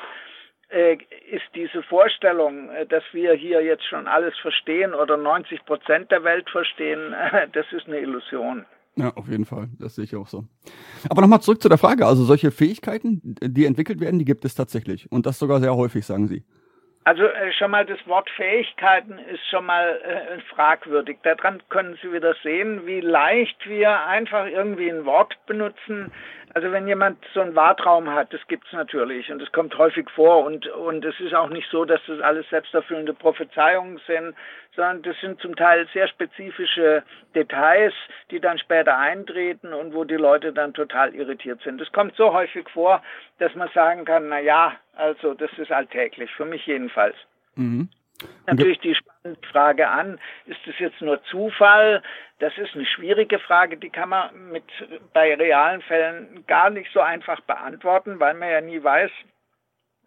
[0.71, 0.95] äh,
[1.31, 6.25] ist diese Vorstellung, äh, dass wir hier jetzt schon alles verstehen oder 90 Prozent der
[6.25, 8.67] Welt verstehen, äh, das ist eine Illusion.
[8.97, 9.69] Ja, auf jeden Fall.
[9.79, 10.43] Das sehe ich auch so.
[11.09, 12.05] Aber nochmal zurück zu der Frage.
[12.05, 15.07] Also solche Fähigkeiten, die entwickelt werden, die gibt es tatsächlich.
[15.13, 16.43] Und das sogar sehr häufig, sagen Sie.
[17.05, 21.19] Also äh, schon mal das Wort Fähigkeiten ist schon mal äh, fragwürdig.
[21.23, 26.13] Daran können Sie wieder sehen, wie leicht wir einfach irgendwie ein Wort benutzen.
[26.53, 30.45] Also wenn jemand so einen Wartraum hat, das gibt's natürlich und es kommt häufig vor
[30.45, 34.35] und und es ist auch nicht so, dass das alles selbsterfüllende Prophezeiungen sind,
[34.75, 37.05] sondern das sind zum Teil sehr spezifische
[37.37, 37.95] Details,
[38.31, 41.81] die dann später eintreten und wo die Leute dann total irritiert sind.
[41.81, 43.01] Das kommt so häufig vor,
[43.39, 47.17] dass man sagen kann, na ja, also das ist alltäglich, für mich jedenfalls.
[47.55, 47.89] Mhm.
[48.47, 52.03] Natürlich die spannende Frage an, ist das jetzt nur Zufall?
[52.39, 54.65] Das ist eine schwierige Frage, die kann man mit
[55.13, 59.11] bei realen Fällen gar nicht so einfach beantworten, weil man ja nie weiß,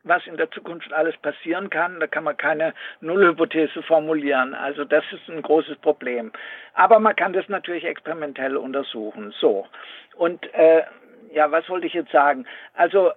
[0.03, 1.99] was in der Zukunft alles passieren kann.
[1.99, 4.53] Da kann man keine Nullhypothese formulieren.
[4.53, 6.31] Also das ist ein großes Problem.
[6.73, 9.33] Aber man kann das natürlich experimentell untersuchen.
[9.39, 9.67] So.
[10.15, 10.83] Und äh,
[11.31, 12.45] ja, was wollte ich jetzt sagen?
[12.73, 13.11] Also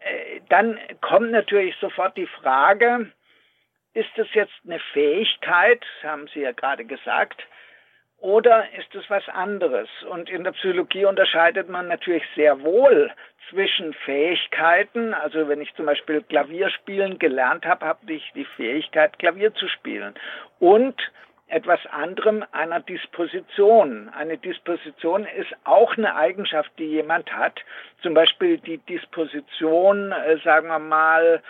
[0.00, 3.10] äh, dann kommt natürlich sofort die Frage,
[3.98, 7.42] ist es jetzt eine Fähigkeit, haben Sie ja gerade gesagt,
[8.18, 9.88] oder ist es was anderes?
[10.08, 13.10] Und in der Psychologie unterscheidet man natürlich sehr wohl
[13.50, 19.52] zwischen Fähigkeiten, also wenn ich zum Beispiel Klavierspielen gelernt habe, habe ich die Fähigkeit, Klavier
[19.54, 20.14] zu spielen,
[20.60, 20.96] und
[21.48, 24.10] etwas anderem, einer Disposition.
[24.10, 27.60] Eine Disposition ist auch eine Eigenschaft, die jemand hat.
[28.02, 31.42] Zum Beispiel die Disposition, äh, sagen wir mal,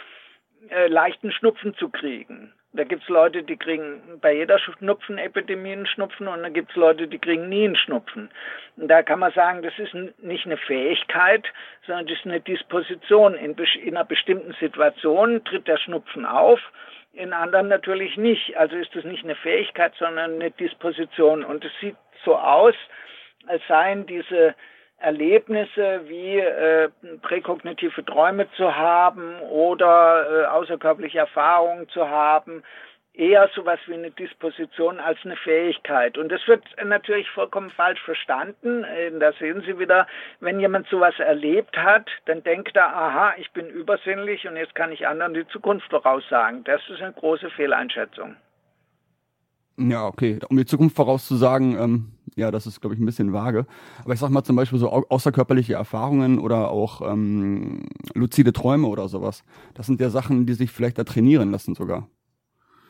[0.71, 2.53] äh, leichten Schnupfen zu kriegen.
[2.75, 6.77] Da gibt es Leute, die kriegen bei jeder Schnupfenepidemie einen Schnupfen und dann gibt es
[6.77, 8.29] Leute, die kriegen nie einen Schnupfen.
[8.77, 11.44] Und da kann man sagen, das ist nicht eine Fähigkeit,
[11.87, 13.35] sondern das ist eine Disposition.
[13.35, 16.61] In, in einer bestimmten Situation tritt der Schnupfen auf
[17.14, 18.57] in anderen natürlich nicht.
[18.57, 21.44] Also ist das nicht eine Fähigkeit, sondern eine Disposition.
[21.44, 22.75] Und es sieht so aus,
[23.47, 24.55] als seien diese
[25.01, 26.89] Erlebnisse wie äh,
[27.23, 32.65] präkognitive Träume zu haben oder äh, außerkörperliche Erfahrungen zu haben,
[33.15, 36.17] eher sowas wie eine Disposition als eine Fähigkeit.
[36.17, 38.87] Und das wird natürlich vollkommen falsch verstanden.
[39.19, 40.07] Da sehen Sie wieder,
[40.41, 44.93] wenn jemand sowas erlebt hat, dann denkt er, aha, ich bin übersinnlich und jetzt kann
[44.93, 46.63] ich anderen die Zukunft voraussagen.
[46.63, 48.37] Das ist eine große Fehleinschätzung.
[49.79, 50.41] Ja, okay.
[50.49, 53.64] Um die Zukunft vorauszusagen, ähm, ja, das ist, glaube ich, ein bisschen vage.
[54.03, 59.07] Aber ich sag mal zum Beispiel so außerkörperliche Erfahrungen oder auch ähm, luzide Träume oder
[59.09, 59.45] sowas.
[59.75, 62.09] Das sind ja Sachen, die sich vielleicht da trainieren lassen sogar.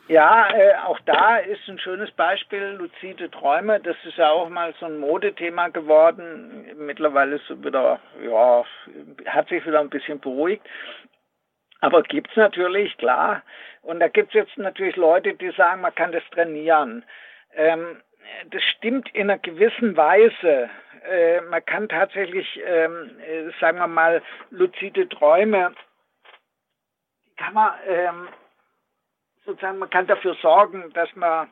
[0.08, 3.78] Ja, äh, auch da ist ein schönes Beispiel luzide Träume.
[3.80, 6.64] Das ist ja auch mal so ein Modethema geworden.
[6.78, 8.64] Mittlerweile ist wieder, ja,
[9.26, 10.66] hat sich wieder ein bisschen beruhigt.
[11.80, 13.42] Aber gibt's natürlich, klar.
[13.82, 17.04] Und da gibt's jetzt natürlich Leute, die sagen, man kann das trainieren.
[17.54, 18.02] Ähm,
[18.50, 20.68] das stimmt in einer gewissen Weise.
[21.08, 25.74] Äh, man kann tatsächlich, ähm, äh, sagen wir mal, luzide Träume,
[27.36, 28.28] kann man ähm,
[29.44, 31.48] sozusagen, man kann dafür sorgen, dass man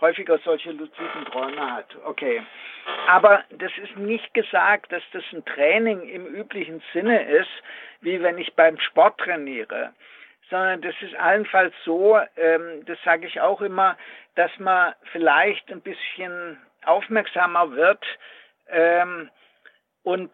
[0.00, 1.86] häufiger solche luziden Träume hat.
[2.04, 2.42] Okay.
[3.08, 7.50] Aber das ist nicht gesagt, dass das ein Training im üblichen Sinne ist,
[8.00, 9.92] wie wenn ich beim Sport trainiere,
[10.50, 13.96] sondern das ist allenfalls so, ähm, das sage ich auch immer,
[14.34, 18.04] dass man vielleicht ein bisschen aufmerksamer wird
[18.68, 19.30] ähm,
[20.02, 20.30] und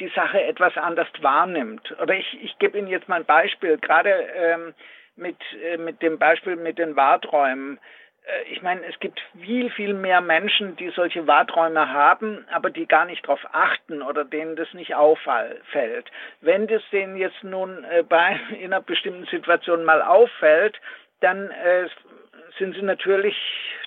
[0.00, 1.94] die Sache etwas anders wahrnimmt.
[2.00, 4.74] Oder ich, ich gebe Ihnen jetzt mal ein Beispiel, gerade ähm,
[5.16, 7.78] mit, äh, mit dem Beispiel mit den Wahrträumen.
[8.28, 12.86] Äh, ich meine, es gibt viel, viel mehr Menschen, die solche Wahrträume haben, aber die
[12.86, 16.10] gar nicht darauf achten oder denen das nicht auffällt.
[16.40, 20.80] Wenn das denen jetzt nun äh, bei in einer bestimmten Situation mal auffällt,
[21.20, 21.88] dann äh,
[22.58, 23.36] sind sie natürlich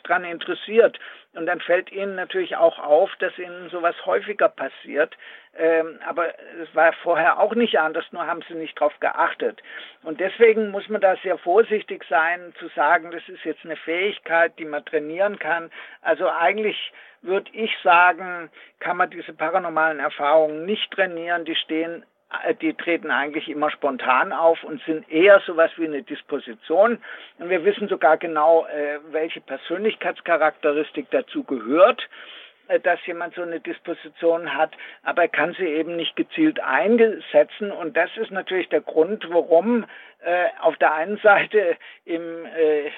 [0.04, 1.00] daran interessiert.
[1.34, 5.16] Und dann fällt ihnen natürlich auch auf, dass ihnen sowas häufiger passiert.
[5.58, 9.62] Ähm, aber es war vorher auch nicht anders, nur haben sie nicht darauf geachtet.
[10.04, 14.58] Und deswegen muss man da sehr vorsichtig sein, zu sagen, das ist jetzt eine Fähigkeit,
[14.60, 15.72] die man trainieren kann.
[16.02, 16.92] Also eigentlich
[17.22, 22.06] würde ich sagen, kann man diese paranormalen Erfahrungen nicht trainieren, die stehen
[22.62, 26.98] die treten eigentlich immer spontan auf und sind eher sowas wie eine Disposition.
[27.40, 32.08] Und wir wissen sogar genau, äh, welche Persönlichkeitscharakteristik dazu gehört
[32.68, 34.72] äh, dass jemand so eine Disposition hat,
[35.04, 37.72] aber er kann sie eben nicht gezielt einsetzen.
[37.72, 39.88] Und das ist natürlich der Grund, warum äh,
[40.60, 42.92] auf der einen Seite im, äh,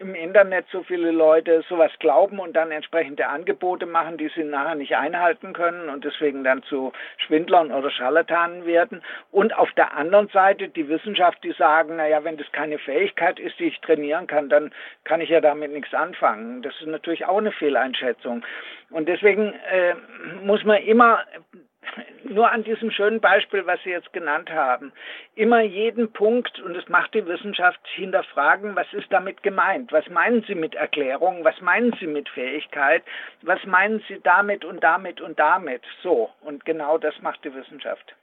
[0.00, 4.74] im Internet so viele Leute sowas glauben und dann entsprechende Angebote machen, die sie nachher
[4.74, 9.02] nicht einhalten können und deswegen dann zu Schwindlern oder Scharlatanen werden.
[9.30, 13.58] Und auf der anderen Seite die Wissenschaft, die sagen, naja, wenn das keine Fähigkeit ist,
[13.60, 14.72] die ich trainieren kann, dann
[15.04, 16.62] kann ich ja damit nichts anfangen.
[16.62, 18.44] Das ist natürlich auch eine Fehleinschätzung.
[18.90, 19.94] Und deswegen äh,
[20.42, 21.20] muss man immer
[22.24, 24.92] nur an diesem schönen Beispiel, was Sie jetzt genannt haben,
[25.34, 29.92] immer jeden Punkt, und das macht die Wissenschaft, hinterfragen, was ist damit gemeint?
[29.92, 31.44] Was meinen Sie mit Erklärung?
[31.44, 33.02] Was meinen Sie mit Fähigkeit?
[33.42, 35.82] Was meinen Sie damit und damit und damit?
[36.02, 38.14] So, und genau das macht die Wissenschaft.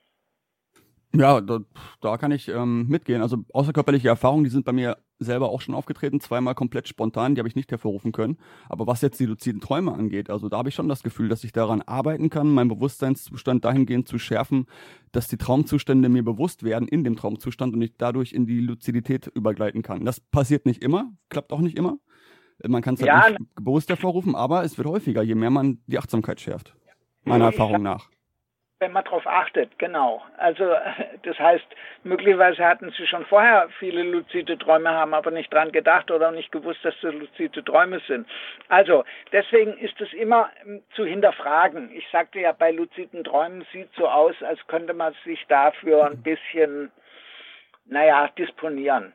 [1.14, 1.60] Ja, da,
[2.02, 3.22] da kann ich ähm, mitgehen.
[3.22, 7.40] Also außerkörperliche Erfahrungen, die sind bei mir selber auch schon aufgetreten, zweimal komplett spontan, die
[7.40, 8.38] habe ich nicht hervorrufen können.
[8.70, 11.44] Aber was jetzt die luziden Träume angeht, also da habe ich schon das Gefühl, dass
[11.44, 14.66] ich daran arbeiten kann, meinen Bewusstseinszustand dahingehend zu schärfen,
[15.12, 19.28] dass die Traumzustände mir bewusst werden in dem Traumzustand und ich dadurch in die Luzidität
[19.28, 20.06] übergleiten kann.
[20.06, 21.98] Das passiert nicht immer, klappt auch nicht immer.
[22.66, 25.80] Man kann es halt ja, nicht bewusst hervorrufen, aber es wird häufiger, je mehr man
[25.88, 26.74] die Achtsamkeit schärft.
[27.26, 28.10] Meiner Erfahrung nach
[28.80, 30.22] wenn man darauf achtet, genau.
[30.38, 30.76] Also
[31.24, 31.66] das heißt,
[32.04, 36.52] möglicherweise hatten sie schon vorher viele luzide Träume, haben aber nicht dran gedacht oder nicht
[36.52, 38.28] gewusst, dass das luzide Träume sind.
[38.68, 41.90] Also deswegen ist es immer hm, zu hinterfragen.
[41.96, 46.22] Ich sagte ja, bei luziden Träumen sieht so aus, als könnte man sich dafür ein
[46.22, 46.92] bisschen,
[47.86, 49.14] naja, disponieren.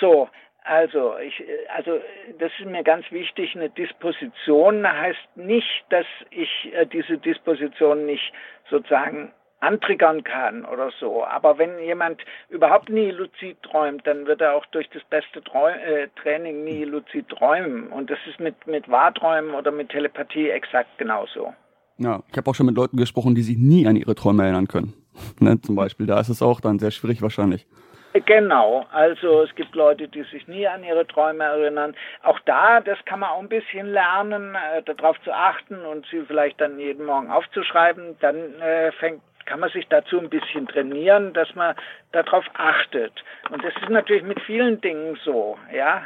[0.00, 0.30] So,
[0.64, 1.42] also, ich,
[1.74, 2.00] also
[2.38, 3.56] das ist mir ganz wichtig.
[3.56, 8.32] Eine Disposition heißt nicht, dass ich äh, diese Disposition nicht
[8.70, 11.24] sozusagen antriggern kann oder so.
[11.24, 15.68] Aber wenn jemand überhaupt nie luzid träumt, dann wird er auch durch das beste Trau
[15.68, 17.88] äh, Training nie luzid träumen.
[17.88, 21.54] Und das ist mit, mit Wahrträumen oder mit Telepathie exakt genauso.
[21.98, 24.66] Ja, ich habe auch schon mit Leuten gesprochen, die sich nie an ihre Träume erinnern
[24.66, 24.94] können.
[25.40, 27.66] ne, zum Beispiel, da ist es auch dann sehr schwierig wahrscheinlich.
[28.14, 31.94] Genau, also es gibt Leute, die sich nie an ihre Träume erinnern.
[32.22, 36.20] Auch da, das kann man auch ein bisschen lernen, äh, darauf zu achten und sie
[36.26, 38.16] vielleicht dann jeden Morgen aufzuschreiben.
[38.20, 41.74] Dann äh, fängt kann man sich dazu ein bisschen trainieren, dass man
[42.12, 43.12] darauf achtet.
[43.50, 46.02] Und das ist natürlich mit vielen Dingen so, ja.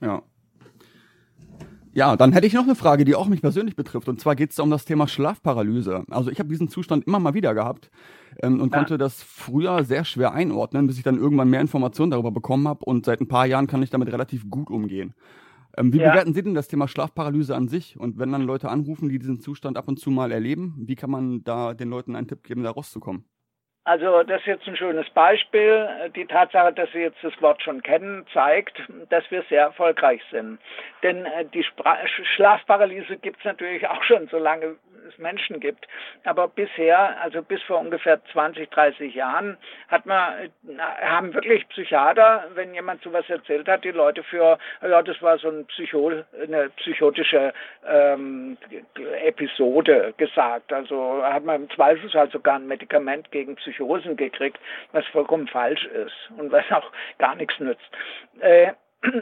[0.00, 0.22] Ja.
[1.92, 4.08] Ja, dann hätte ich noch eine Frage, die auch mich persönlich betrifft.
[4.08, 6.04] Und zwar geht es um das Thema Schlafparalyse.
[6.10, 7.90] Also ich habe diesen Zustand immer mal wieder gehabt
[8.42, 8.78] ähm, und ja.
[8.78, 12.84] konnte das früher sehr schwer einordnen, bis ich dann irgendwann mehr Informationen darüber bekommen habe.
[12.84, 15.14] Und seit ein paar Jahren kann ich damit relativ gut umgehen.
[15.76, 16.10] Ähm, wie ja.
[16.10, 17.98] bewerten Sie denn das Thema Schlafparalyse an sich?
[17.98, 21.10] Und wenn dann Leute anrufen, die diesen Zustand ab und zu mal erleben, wie kann
[21.10, 23.24] man da den Leuten einen Tipp geben, da rauszukommen?
[23.86, 25.88] Also das ist jetzt ein schönes Beispiel.
[26.16, 30.58] Die Tatsache, dass Sie jetzt das Wort schon kennen, zeigt, dass wir sehr erfolgreich sind.
[31.04, 31.64] Denn äh, die
[32.34, 34.74] Schlafparalyse gibt es natürlich auch schon, solange
[35.06, 35.86] es Menschen gibt.
[36.24, 39.56] Aber bisher, also bis vor ungefähr 20, 30 Jahren,
[39.88, 40.50] hat man,
[41.02, 45.48] haben wirklich Psychiater, wenn jemand sowas erzählt hat, die Leute für, ja, das war so
[45.48, 47.52] ein Psycho, eine psychotische
[47.86, 48.56] ähm,
[49.24, 50.72] Episode gesagt.
[50.72, 54.58] Also hat man im Zweifelsfall sogar ein Medikament gegen Psychosen gekriegt,
[54.92, 57.90] was vollkommen falsch ist und was auch gar nichts nützt.
[58.40, 58.72] Äh,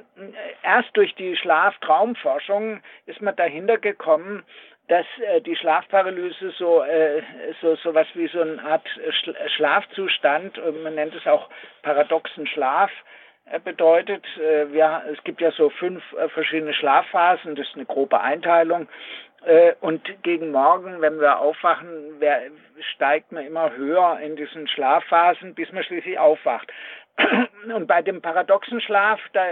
[0.63, 4.43] erst durch die Schlaftraumforschung ist man dahinter gekommen,
[4.89, 7.23] dass äh, die Schlafparalyse so, äh,
[7.61, 8.87] so, so was wie so eine Art
[9.57, 11.49] Schlafzustand, man nennt es auch
[11.83, 12.91] paradoxen Schlaf,
[13.47, 17.87] äh, bedeutet, äh, wir, es gibt ja so fünf äh, verschiedene Schlafphasen, das ist eine
[17.87, 18.89] grobe Einteilung.
[19.83, 22.19] Und gegen Morgen, wenn wir aufwachen,
[22.95, 26.73] steigt man immer höher in diesen Schlafphasen, bis man schließlich aufwacht.
[27.75, 29.45] Und bei dem paradoxen Schlaf, da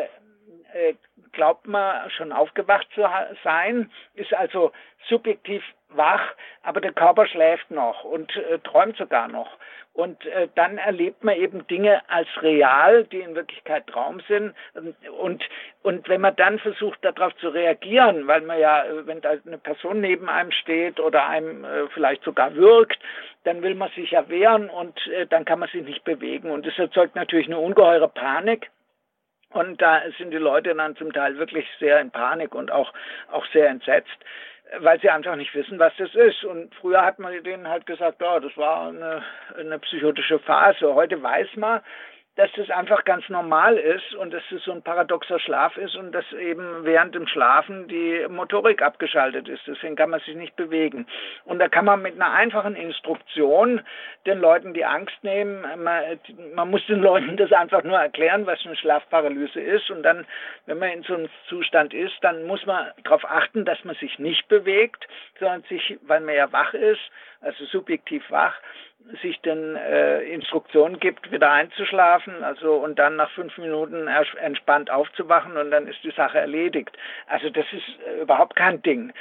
[1.33, 3.03] glaubt man schon aufgewacht zu
[3.43, 4.73] sein, ist also
[5.09, 6.23] subjektiv wach,
[6.63, 9.59] aber der Körper schläft noch und äh, träumt sogar noch.
[9.95, 14.55] Und äh, dann erlebt man eben Dinge als real, die in Wirklichkeit Traum sind.
[15.21, 15.43] Und,
[15.83, 19.59] und wenn man dann versucht, darauf zu reagieren, weil man ja, äh, wenn da eine
[19.59, 22.99] Person neben einem steht oder einem äh, vielleicht sogar wirkt,
[23.45, 26.51] dann will man sich ja wehren und äh, dann kann man sich nicht bewegen.
[26.51, 28.71] Und das erzeugt natürlich eine ungeheure Panik.
[29.53, 32.93] Und da sind die Leute dann zum Teil wirklich sehr in Panik und auch,
[33.31, 34.19] auch sehr entsetzt
[34.81, 36.45] weil sie einfach nicht wissen, was das ist.
[36.45, 39.23] Und früher hat man denen halt gesagt, ja, das war eine,
[39.59, 40.95] eine psychotische Phase.
[40.95, 41.81] Heute weiß man,
[42.37, 46.13] dass das einfach ganz normal ist und dass es so ein paradoxer Schlaf ist und
[46.13, 49.61] dass eben während dem Schlafen die Motorik abgeschaltet ist.
[49.67, 51.07] Deswegen kann man sich nicht bewegen.
[51.45, 53.83] Und da kann man mit einer einfachen Instruktion
[54.25, 55.61] den Leuten die Angst nehmen.
[55.83, 56.19] Man,
[56.55, 59.91] man muss den Leuten das einfach nur erklären, was eine Schlafparalyse ist.
[59.91, 60.27] Und dann,
[60.65, 64.19] wenn man in so einem Zustand ist, dann muss man darauf achten, dass man sich
[64.19, 65.07] nicht bewegt,
[65.39, 67.01] sondern sich, weil man ja wach ist,
[67.43, 68.55] also subjektiv wach,
[69.21, 75.57] sich dann äh, Instruktionen gibt, wieder einzuschlafen, also und dann nach fünf Minuten entspannt aufzuwachen
[75.57, 76.97] und dann ist die Sache erledigt.
[77.27, 79.13] Also das ist äh, überhaupt kein Ding.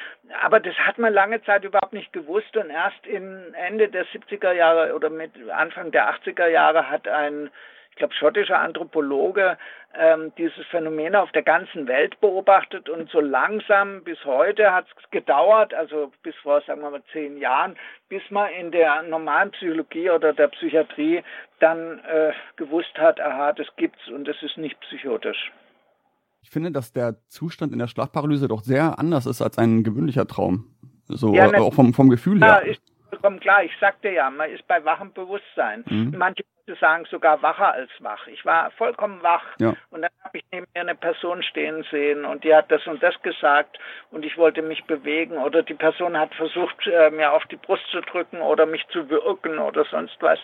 [0.41, 4.53] Aber das hat man lange Zeit überhaupt nicht gewusst und erst in Ende der 70er
[4.53, 7.49] Jahre oder mit Anfang der 80er Jahre hat ein
[7.91, 9.57] ich glaube, schottischer Anthropologe
[9.93, 15.11] ähm, dieses Phänomen auf der ganzen Welt beobachtet und so langsam bis heute hat es
[15.11, 17.75] gedauert, also bis vor, sagen wir mal, zehn Jahren,
[18.07, 21.21] bis man in der normalen Psychologie oder der Psychiatrie
[21.59, 25.51] dann äh, gewusst hat, aha, das gibt's und das ist nicht psychotisch.
[26.41, 30.25] Ich finde, dass der Zustand in der Schlafparalyse doch sehr anders ist als ein gewöhnlicher
[30.25, 30.73] Traum.
[31.05, 32.61] So, ja, auch vom, vom Gefühl her.
[32.65, 33.63] Ja, ist vollkommen klar.
[33.63, 35.83] Ich sagte ja, man ist bei wachem Bewusstsein.
[35.87, 36.15] Mhm.
[36.17, 36.43] Manche
[36.79, 38.27] sagen sogar wacher als wach.
[38.27, 39.73] Ich war vollkommen wach ja.
[39.89, 43.01] und dann habe ich neben mir eine Person stehen sehen und die hat das und
[43.01, 43.79] das gesagt
[44.11, 47.85] und ich wollte mich bewegen oder die Person hat versucht, äh, mir auf die Brust
[47.91, 50.39] zu drücken oder mich zu wirken oder sonst was.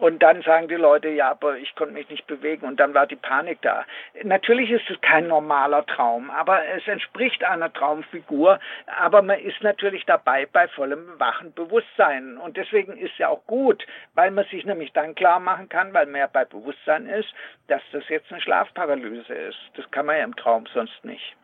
[0.00, 3.06] Und dann sagen die Leute, ja, aber ich konnte mich nicht bewegen und dann war
[3.06, 3.84] die Panik da.
[4.24, 8.58] Natürlich ist es kein normaler Traum, aber es entspricht einer Traumfigur,
[8.98, 12.38] aber man ist natürlich dabei bei vollem wachen Bewusstsein.
[12.38, 13.84] Und deswegen ist ja auch gut,
[14.14, 17.28] weil man sich nämlich dann klar machen kann, weil man ja bei Bewusstsein ist,
[17.66, 19.58] dass das jetzt eine Schlafparalyse ist.
[19.76, 21.36] Das kann man ja im Traum sonst nicht.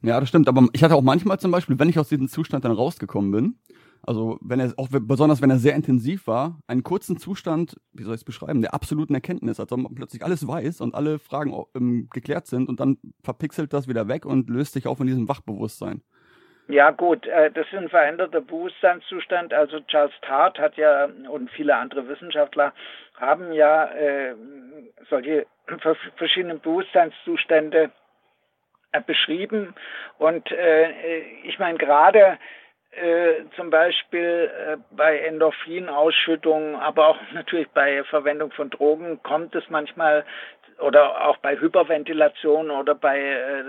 [0.00, 0.48] Ja, das stimmt.
[0.48, 3.54] Aber ich hatte auch manchmal zum Beispiel, wenn ich aus diesem Zustand dann rausgekommen bin,
[4.02, 8.14] also wenn er auch besonders wenn er sehr intensiv war, einen kurzen Zustand, wie soll
[8.14, 11.54] ich es beschreiben, der absoluten Erkenntnis, als ob man plötzlich alles weiß und alle Fragen
[11.74, 15.28] ähm, geklärt sind und dann verpixelt das wieder weg und löst sich auf in diesem
[15.28, 16.02] Wachbewusstsein.
[16.68, 19.52] Ja gut, äh, das ist ein veränderter Bewusstseinszustand.
[19.52, 22.72] Also Charles Tart hat ja und viele andere Wissenschaftler
[23.16, 24.34] haben ja äh,
[25.08, 25.46] solche
[26.16, 27.90] verschiedene Bewusstseinszustände
[28.92, 29.74] äh, beschrieben.
[30.18, 32.38] Und äh, ich meine gerade
[32.92, 39.68] äh, zum Beispiel äh, bei Endorphinausschüttung, aber auch natürlich bei Verwendung von Drogen kommt es
[39.70, 40.24] manchmal
[40.80, 43.62] oder auch bei Hyperventilation oder bei äh,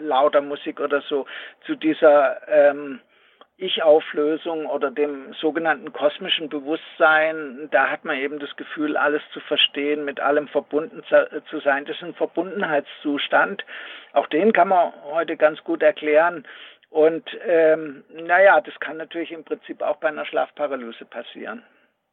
[0.00, 1.26] lauter Musik oder so
[1.66, 3.00] zu dieser ähm,
[3.56, 10.04] ich-Auflösung oder dem sogenannten kosmischen Bewusstsein, da hat man eben das Gefühl, alles zu verstehen,
[10.04, 11.84] mit allem verbunden zu sein.
[11.84, 13.64] Das ist ein Verbundenheitszustand.
[14.12, 16.46] Auch den kann man heute ganz gut erklären.
[16.94, 21.64] Und ähm, naja, das kann natürlich im Prinzip auch bei einer Schlafparalyse passieren.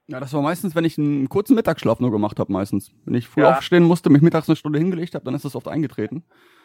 [0.07, 2.91] Ja, das war meistens, wenn ich einen kurzen Mittagsschlaf nur gemacht habe, meistens.
[3.05, 3.51] Wenn ich früh ja.
[3.51, 6.23] aufstehen musste, mich mittags eine Stunde hingelegt habe, dann ist das oft eingetreten.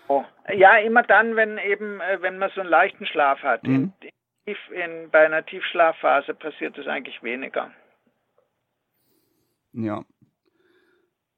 [0.08, 0.24] Oh.
[0.50, 3.62] Ja, immer dann, wenn eben, äh, wenn man so einen leichten Schlaf hat.
[3.64, 3.92] Mhm.
[4.00, 7.70] In, in, in, bei einer Tiefschlafphase passiert das eigentlich weniger.
[9.74, 10.06] Ja,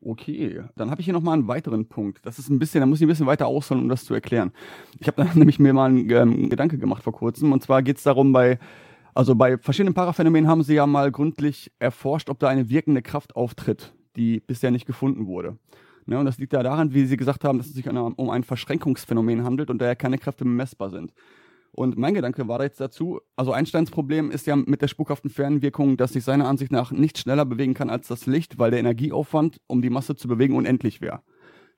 [0.01, 2.25] Okay, dann habe ich hier nochmal einen weiteren Punkt.
[2.25, 4.53] Das ist ein bisschen, da muss ich ein bisschen weiter ausholen, um das zu erklären.
[5.01, 7.53] Ich habe nämlich mir mal einen ähm, Gedanke gemacht vor kurzem.
[7.53, 8.59] Und zwar geht es darum, bei,
[9.15, 13.35] also bei verschiedenen Paraphänomenen haben sie ja mal gründlich erforscht, ob da eine wirkende Kraft
[13.35, 15.59] auftritt, die bisher nicht gefunden wurde.
[16.07, 18.43] Ne, und das liegt ja daran, wie Sie gesagt haben, dass es sich um ein
[18.43, 21.13] Verschränkungsphänomen handelt und daher keine Kräfte messbar sind.
[21.73, 25.97] Und mein Gedanke war jetzt dazu, also Einsteins Problem ist ja mit der spukhaften Fernwirkung,
[25.97, 29.61] dass sich seiner Ansicht nach nicht schneller bewegen kann als das Licht, weil der Energieaufwand,
[29.67, 31.21] um die Masse zu bewegen, unendlich wäre.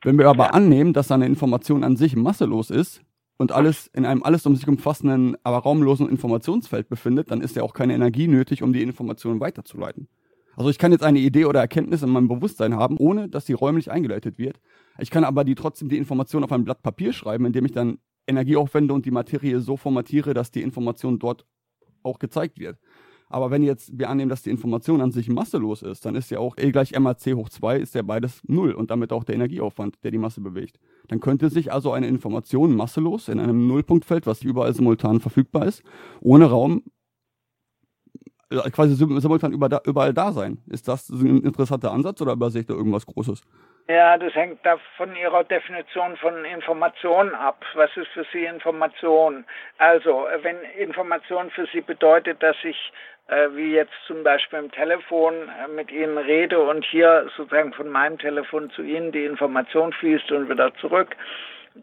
[0.03, 3.03] Wenn wir aber annehmen, dass seine Information an sich masselos ist
[3.36, 7.62] und alles in einem alles um sich umfassenden, aber raumlosen Informationsfeld befindet, dann ist ja
[7.62, 10.09] auch keine Energie nötig, um die Information weiterzuleiten.
[10.57, 13.53] Also ich kann jetzt eine Idee oder Erkenntnis in meinem Bewusstsein haben, ohne dass sie
[13.53, 14.61] räumlich eingeleitet wird.
[14.99, 17.99] Ich kann aber die trotzdem die Information auf ein Blatt Papier schreiben, indem ich dann
[18.31, 21.45] Energie aufwende und die Materie so formatiere, dass die Information dort
[22.03, 22.78] auch gezeigt wird.
[23.33, 26.41] Aber wenn jetzt wir annehmen, dass die Information an sich masselos ist, dann ist ja
[26.41, 30.03] auch E gleich MAC hoch 2 ist ja beides null und damit auch der Energieaufwand,
[30.03, 30.81] der die Masse bewegt.
[31.07, 35.85] Dann könnte sich also eine Information masselos in einem Nullpunktfeld, was überall simultan verfügbar ist,
[36.20, 36.83] ohne Raum
[38.51, 40.59] äh, quasi simultan überall da sein.
[40.66, 43.43] Ist das ein interessanter Ansatz oder übersehe ich da irgendwas Großes?
[43.91, 47.64] Ja, das hängt da von Ihrer Definition von Information ab.
[47.74, 49.45] Was ist für Sie Information?
[49.78, 52.93] Also, wenn Information für Sie bedeutet, dass ich
[53.26, 57.88] äh, wie jetzt zum Beispiel im Telefon äh, mit Ihnen rede und hier sozusagen von
[57.88, 61.16] meinem Telefon zu Ihnen die Information fließt und wieder zurück,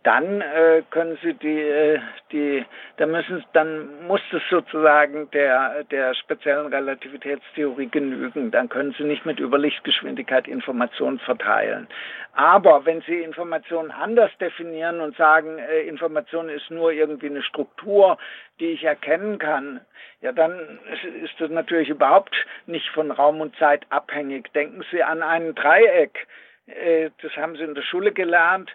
[0.04, 2.00] dann äh, können Sie die, äh,
[2.32, 2.66] die,
[2.98, 8.52] dann müssen, dann muss es sozusagen der, der speziellen Relativitätstheorie genügen.
[8.52, 11.88] Dann können Sie nicht mit Überlichtgeschwindigkeit Informationen verteilen.
[12.34, 18.18] Aber wenn Sie Informationen anders definieren und sagen, äh, Information ist nur irgendwie eine Struktur,
[18.60, 19.82] die ich erkennen kann,
[20.22, 20.80] ja, dann
[21.24, 22.36] ist das natürlich überhaupt
[22.66, 24.52] nicht von Raum und Zeit abhängig.
[24.54, 26.28] Denken Sie an ein Dreieck.
[26.68, 28.70] Äh, das haben Sie in der Schule gelernt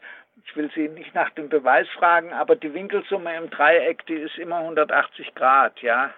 [0.44, 4.38] ich will Sie nicht nach dem Beweis fragen, aber die Winkelsumme im Dreieck, die ist
[4.38, 6.10] immer 180 Grad, ja.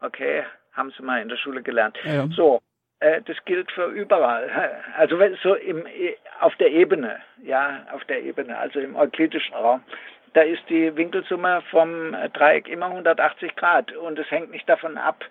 [0.00, 1.98] Okay, haben Sie mal in der Schule gelernt.
[2.04, 2.26] Ja.
[2.28, 2.60] So,
[3.00, 4.48] äh, das gilt für überall.
[4.96, 5.84] Also so im,
[6.40, 9.82] auf der Ebene, ja, auf der Ebene, also im euklidischen Raum.
[10.34, 15.24] Da ist die Winkelsumme vom Dreieck immer 180 Grad und es hängt nicht davon ab,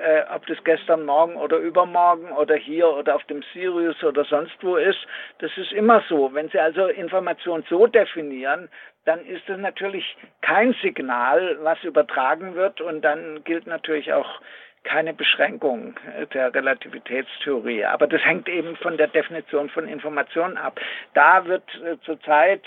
[0.00, 4.56] äh, ob das gestern, morgen oder übermorgen oder hier oder auf dem Sirius oder sonst
[4.62, 4.98] wo ist,
[5.38, 6.32] das ist immer so.
[6.34, 8.68] Wenn Sie also Information so definieren,
[9.04, 14.40] dann ist das natürlich kein Signal, was übertragen wird und dann gilt natürlich auch
[14.84, 15.94] keine Beschränkung
[16.34, 17.86] der Relativitätstheorie.
[17.86, 20.78] Aber das hängt eben von der Definition von Information ab.
[21.14, 22.62] Da wird äh, zurzeit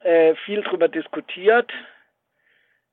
[0.00, 1.70] äh, viel drüber diskutiert.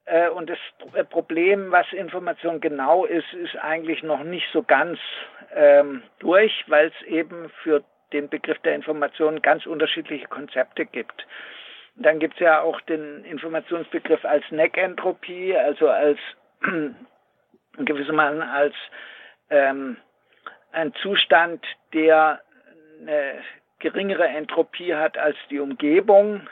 [0.10, 0.57] Äh, und das
[0.93, 4.97] äh, Problem, was Information genau ist, ist eigentlich noch nicht so ganz
[5.53, 11.28] ähm, durch, weil es eben für den Begriff der Information ganz unterschiedliche Konzepte gibt.
[11.95, 16.18] Dann gibt es ja auch den Informationsbegriff als Neckentropie, also als
[17.78, 18.74] gewissermaßen als
[19.51, 19.97] ähm,
[20.72, 22.41] ein Zustand, der
[23.01, 23.43] eine
[23.78, 26.49] geringere Entropie hat als die Umgebung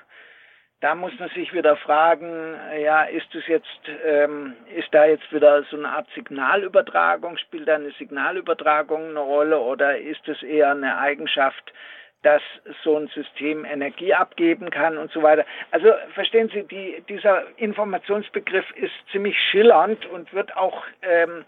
[0.79, 5.63] da muss man sich wieder fragen, ja, ist es jetzt, ähm, ist da jetzt wieder
[5.63, 10.99] so eine Art Signalübertragung, spielt da eine Signalübertragung eine Rolle oder ist es eher eine
[10.99, 11.73] Eigenschaft,
[12.21, 12.41] dass
[12.83, 15.45] so ein System Energie abgeben kann und so weiter.
[15.71, 21.45] Also verstehen Sie, die, dieser Informationsbegriff ist ziemlich schillernd und wird auch ähm,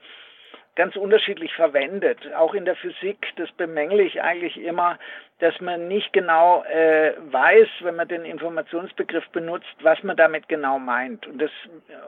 [0.76, 2.20] ganz unterschiedlich verwendet.
[2.36, 4.98] Auch in der Physik, das bemängle ich eigentlich immer,
[5.40, 10.80] dass man nicht genau äh, weiß, wenn man den Informationsbegriff benutzt, was man damit genau
[10.80, 11.28] meint.
[11.28, 11.52] Und, das,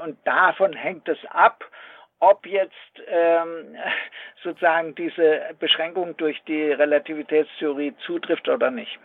[0.04, 1.64] und davon hängt es ab,
[2.20, 2.74] ob jetzt
[3.08, 3.76] ähm,
[4.44, 9.00] sozusagen diese Beschränkung durch die Relativitätstheorie zutrifft oder nicht.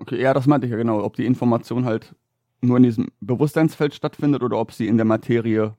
[0.00, 2.14] Okay, ja, das meinte ich ja genau, ob die Information halt
[2.60, 5.74] nur in diesem Bewusstseinsfeld stattfindet oder ob sie in der Materie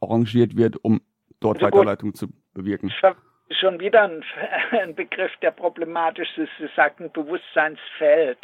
[0.00, 1.00] arrangiert wird, um
[1.44, 2.92] dort also Weiterleitung zu bewirken.
[3.50, 4.24] Schon wieder ein,
[4.70, 6.50] ein, Begriff, der problematisch ist.
[6.58, 8.38] Sie sagten Bewusstseinsfeld.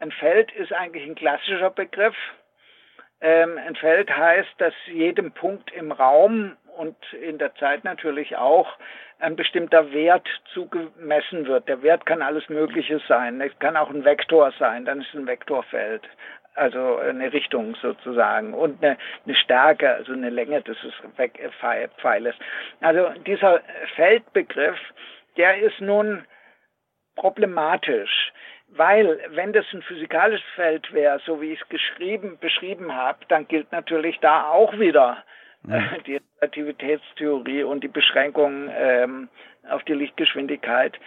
[0.00, 2.16] Ein Feld ist eigentlich ein klassischer Begriff.
[3.20, 8.68] Ähm, ein Feld heißt, dass jedem Punkt im Raum und in der Zeit natürlich auch
[9.18, 11.68] ein bestimmter Wert zugemessen wird.
[11.68, 13.40] Der Wert kann alles Mögliche sein.
[13.42, 16.02] Es kann auch ein Vektor sein, dann ist es ein Vektorfeld
[16.54, 20.76] also eine Richtung sozusagen und eine, eine Stärke, also eine Länge des
[22.00, 22.34] Pfeiles.
[22.80, 23.60] Also dieser
[23.94, 24.78] Feldbegriff,
[25.36, 26.24] der ist nun
[27.16, 28.32] problematisch,
[28.68, 33.48] weil wenn das ein physikalisches Feld wäre, so wie ich es geschrieben, beschrieben habe, dann
[33.48, 35.24] gilt natürlich da auch wieder
[35.68, 39.28] äh, die Relativitätstheorie und die Beschränkung ähm,
[39.68, 40.98] auf die Lichtgeschwindigkeit.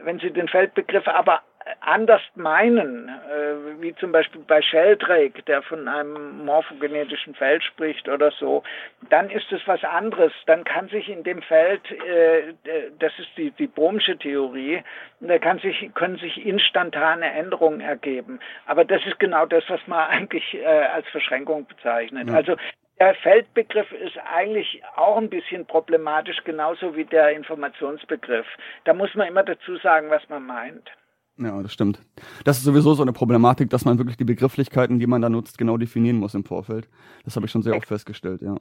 [0.00, 1.42] Wenn Sie den Feldbegriff aber
[1.80, 8.30] anders meinen, äh, wie zum Beispiel bei Sheldrake, der von einem morphogenetischen Feld spricht oder
[8.30, 8.62] so,
[9.10, 10.32] dann ist es was anderes.
[10.46, 12.54] Dann kann sich in dem Feld, äh,
[12.98, 14.82] das ist die, die Bohmsche Theorie,
[15.20, 18.40] da kann sich, können sich instantane Änderungen ergeben.
[18.66, 22.28] Aber das ist genau das, was man eigentlich äh, als Verschränkung bezeichnet.
[22.28, 22.34] Ja.
[22.34, 22.56] Also
[22.98, 28.46] der Feldbegriff ist eigentlich auch ein bisschen problematisch, genauso wie der Informationsbegriff.
[28.84, 30.90] Da muss man immer dazu sagen, was man meint.
[31.38, 32.00] Ja, das stimmt.
[32.44, 35.56] Das ist sowieso so eine Problematik, dass man wirklich die Begrifflichkeiten, die man da nutzt,
[35.56, 36.88] genau definieren muss im Vorfeld.
[37.24, 38.56] Das habe ich schon sehr oft festgestellt, ja.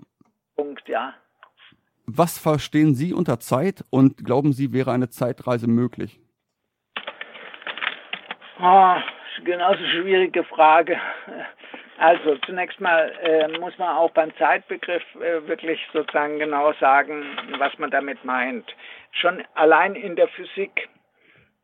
[0.56, 1.14] Punkt, ja.
[2.06, 6.20] Was verstehen Sie unter Zeit und glauben Sie, wäre eine Zeitreise möglich?
[8.62, 8.96] Oh,
[9.44, 10.98] genauso schwierige Frage.
[11.98, 17.26] Also zunächst mal äh, muss man auch beim Zeitbegriff äh, wirklich sozusagen genau sagen,
[17.58, 18.66] was man damit meint.
[19.12, 20.90] Schon allein in der Physik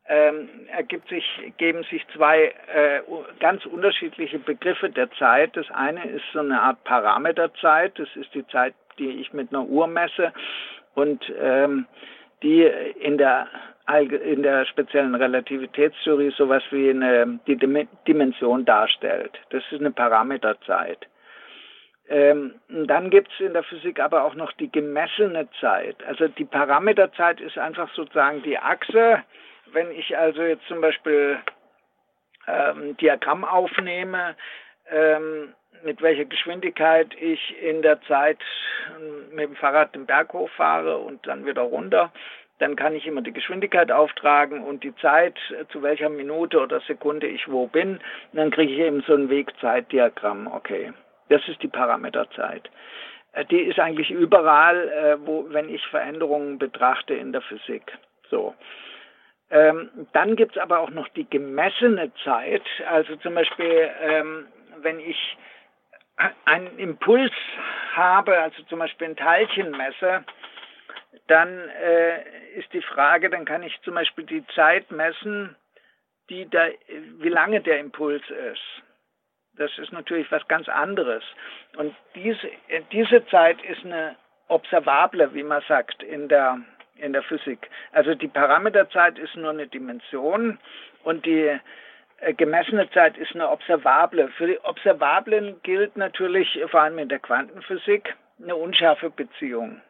[0.06, 1.24] ähm, ergibt sich,
[1.56, 3.00] geben sich zwei äh,
[3.40, 5.56] ganz unterschiedliche Begriffe der Zeit.
[5.56, 9.64] Das eine ist so eine Art Parameterzeit, das ist die Zeit, die ich mit einer
[9.64, 10.32] Uhr messe
[10.94, 11.86] und ähm,
[12.42, 13.48] die in der
[14.24, 19.38] in der speziellen Relativitätstheorie sowas wie eine die Dimension darstellt.
[19.50, 21.06] Das ist eine Parameterzeit.
[22.08, 25.96] Ähm, dann gibt es in der Physik aber auch noch die gemessene Zeit.
[26.06, 29.22] Also die Parameterzeit ist einfach sozusagen die Achse.
[29.74, 31.38] Wenn ich also jetzt zum Beispiel
[32.46, 34.36] ähm, Diagramm aufnehme,
[34.90, 38.38] ähm, mit welcher Geschwindigkeit ich in der Zeit
[39.32, 42.12] mit dem Fahrrad den Berg hochfahre und dann wieder runter,
[42.58, 45.36] dann kann ich immer die Geschwindigkeit auftragen und die Zeit,
[45.70, 47.94] zu welcher Minute oder Sekunde ich wo bin.
[47.96, 48.00] Und
[48.32, 50.46] dann kriege ich eben so ein Wegzeitdiagramm.
[50.46, 50.92] Okay,
[51.28, 52.70] das ist die Parameterzeit.
[53.32, 57.82] Äh, die ist eigentlich überall, äh, wo, wenn ich Veränderungen betrachte in der Physik.
[58.30, 58.54] So.
[59.50, 62.64] Ähm, dann gibt es aber auch noch die gemessene Zeit.
[62.88, 64.46] Also zum Beispiel, ähm,
[64.78, 65.36] wenn ich
[66.44, 67.32] einen Impuls
[67.94, 70.24] habe, also zum Beispiel ein Teilchen messe,
[71.26, 75.56] dann äh, ist die Frage, dann kann ich zum Beispiel die Zeit messen,
[76.30, 76.68] die da,
[77.18, 78.22] wie lange der Impuls
[78.52, 78.82] ist.
[79.56, 81.22] Das ist natürlich was ganz anderes.
[81.76, 82.50] Und diese,
[82.90, 84.16] diese Zeit ist eine
[84.48, 86.58] observable, wie man sagt, in der,
[87.04, 87.68] in der Physik.
[87.92, 90.58] Also die Parameterzeit ist nur eine Dimension
[91.04, 91.58] und die
[92.20, 94.28] äh, gemessene Zeit ist eine observable.
[94.36, 99.80] Für die Observablen gilt natürlich vor allem in der Quantenphysik eine unscharfe Beziehung.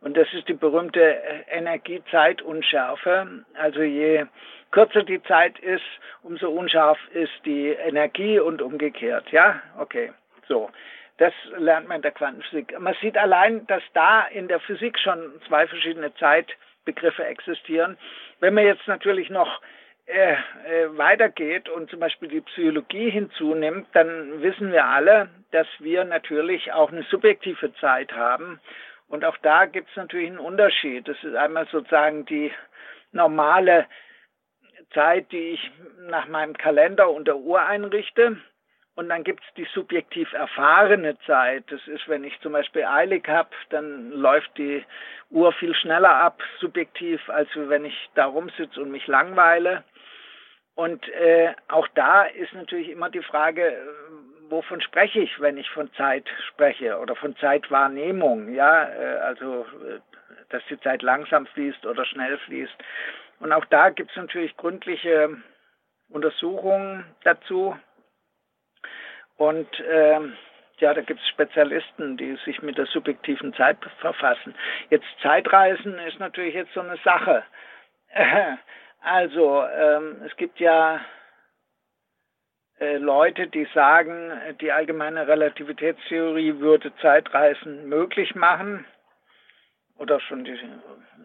[0.00, 3.44] Und das ist die berühmte äh, Energie-Zeit-Unschärfe.
[3.54, 4.26] Also je
[4.70, 5.84] kürzer die Zeit ist,
[6.22, 9.30] umso unscharf ist die Energie und umgekehrt.
[9.30, 10.12] Ja, okay,
[10.48, 10.70] so.
[11.18, 12.78] Das lernt man in der Quantenphysik.
[12.80, 17.96] Man sieht allein, dass da in der Physik schon zwei verschiedene Zeitbegriffe existieren.
[18.40, 19.60] Wenn man jetzt natürlich noch
[20.06, 20.36] äh, äh,
[20.98, 26.90] weitergeht und zum Beispiel die Psychologie hinzunimmt, dann wissen wir alle, dass wir natürlich auch
[26.90, 28.60] eine subjektive Zeit haben
[29.08, 31.06] und auch da gibt es natürlich einen Unterschied.
[31.06, 32.52] Das ist einmal sozusagen die
[33.12, 33.86] normale
[34.92, 35.70] Zeit, die ich
[36.08, 38.38] nach meinem Kalender und der Uhr einrichte.
[38.96, 41.64] Und dann gibt es die subjektiv erfahrene Zeit.
[41.68, 44.84] Das ist, wenn ich zum Beispiel eilig habe, dann läuft die
[45.30, 49.82] Uhr viel schneller ab, subjektiv, als wenn ich da rumsitze und mich langweile.
[50.76, 53.76] Und äh, auch da ist natürlich immer die Frage,
[54.48, 60.00] wovon spreche ich, wenn ich von Zeit spreche oder von Zeitwahrnehmung, ja, äh, also äh,
[60.50, 62.74] dass die Zeit langsam fließt oder schnell fließt.
[63.40, 65.36] Und auch da gibt es natürlich gründliche
[66.08, 67.76] Untersuchungen dazu.
[69.36, 70.20] Und äh,
[70.78, 74.54] ja, da gibt es Spezialisten, die sich mit der subjektiven Zeit verfassen.
[74.90, 77.44] Jetzt Zeitreisen ist natürlich jetzt so eine Sache.
[79.06, 80.98] Also ähm, es gibt ja
[82.80, 84.32] äh, Leute, die sagen,
[84.62, 88.86] die allgemeine Relativitätstheorie würde Zeitreisen möglich machen.
[89.98, 90.58] Oder schon die,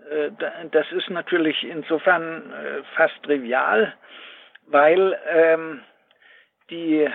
[0.10, 0.32] äh,
[0.72, 3.93] das ist natürlich insofern äh, fast trivial,
[4.68, 5.82] weil ähm,
[6.70, 7.10] die,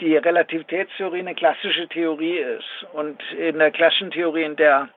[0.00, 2.86] die Relativitätstheorie eine klassische Theorie ist.
[2.92, 4.88] Und in der klassischen Theorie, in der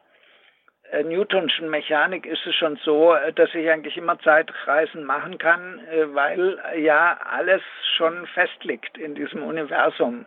[0.91, 5.79] äh, Newtonschen Mechanik ist es schon so, äh, dass ich eigentlich immer Zeitreisen machen kann,
[5.91, 7.61] äh, weil ja alles
[7.97, 10.25] schon festliegt in diesem Universum.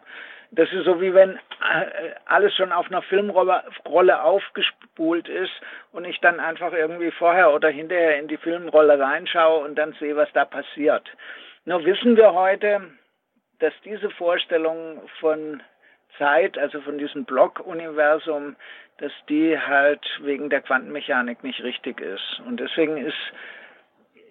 [0.50, 1.38] Das ist so wie wenn
[2.26, 5.52] alles schon auf einer Filmrolle aufgespult ist
[5.92, 10.14] und ich dann einfach irgendwie vorher oder hinterher in die Filmrolle reinschaue und dann sehe,
[10.14, 11.04] was da passiert.
[11.64, 12.80] Nur wissen wir heute,
[13.58, 15.62] dass diese Vorstellung von
[16.18, 18.56] Zeit, also von diesem Block-Universum,
[18.98, 22.40] dass die halt wegen der Quantenmechanik nicht richtig ist.
[22.46, 23.14] Und deswegen ist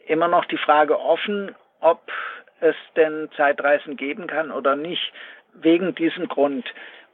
[0.08, 2.02] immer noch die Frage offen, ob
[2.62, 5.14] es denn Zeitreisen geben kann oder nicht,
[5.54, 6.66] wegen diesem Grund.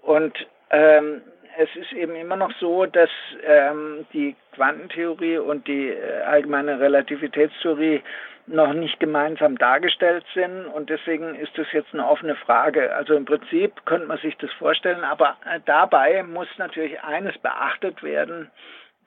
[0.01, 0.33] Und
[0.69, 1.21] ähm,
[1.61, 3.09] es ist eben immer noch so, dass
[3.43, 8.01] ähm, die Quantentheorie und die äh, allgemeine Relativitätstheorie
[8.47, 12.93] noch nicht gemeinsam dargestellt sind und deswegen ist das jetzt eine offene Frage.
[12.95, 18.01] Also im Prinzip könnte man sich das vorstellen, aber äh, dabei muss natürlich eines beachtet
[18.01, 18.49] werden,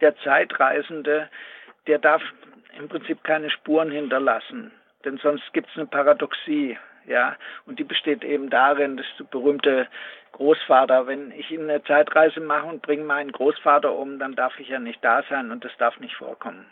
[0.00, 1.28] der Zeitreisende,
[1.86, 2.22] der darf
[2.78, 4.72] im Prinzip keine Spuren hinterlassen,
[5.04, 6.78] denn sonst gibt es eine Paradoxie.
[7.06, 7.36] ja.
[7.66, 9.88] Und die besteht eben darin, der berühmte
[10.34, 14.80] Großvater, wenn ich eine Zeitreise mache und bringe meinen Großvater um, dann darf ich ja
[14.80, 16.66] nicht da sein und das darf nicht vorkommen.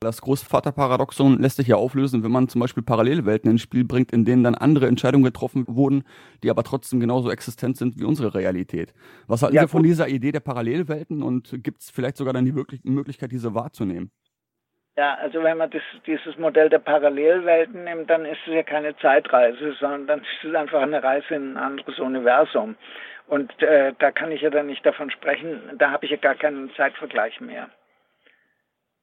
[0.00, 4.24] Das Großvaterparadoxon lässt sich ja auflösen, wenn man zum Beispiel Parallelwelten ins Spiel bringt, in
[4.24, 6.02] denen dann andere Entscheidungen getroffen wurden,
[6.42, 8.92] die aber trotzdem genauso existent sind wie unsere Realität.
[9.26, 12.44] Was halten ja, Sie von dieser Idee der Parallelwelten und gibt es vielleicht sogar dann
[12.44, 14.10] die Möglichkeit, diese wahrzunehmen?
[14.98, 18.96] Ja, also wenn man das, dieses Modell der Parallelwelten nimmt, dann ist es ja keine
[18.96, 22.76] Zeitreise, sondern dann ist es einfach eine Reise in ein anderes Universum.
[23.26, 26.34] Und äh, da kann ich ja dann nicht davon sprechen, da habe ich ja gar
[26.34, 27.68] keinen Zeitvergleich mehr.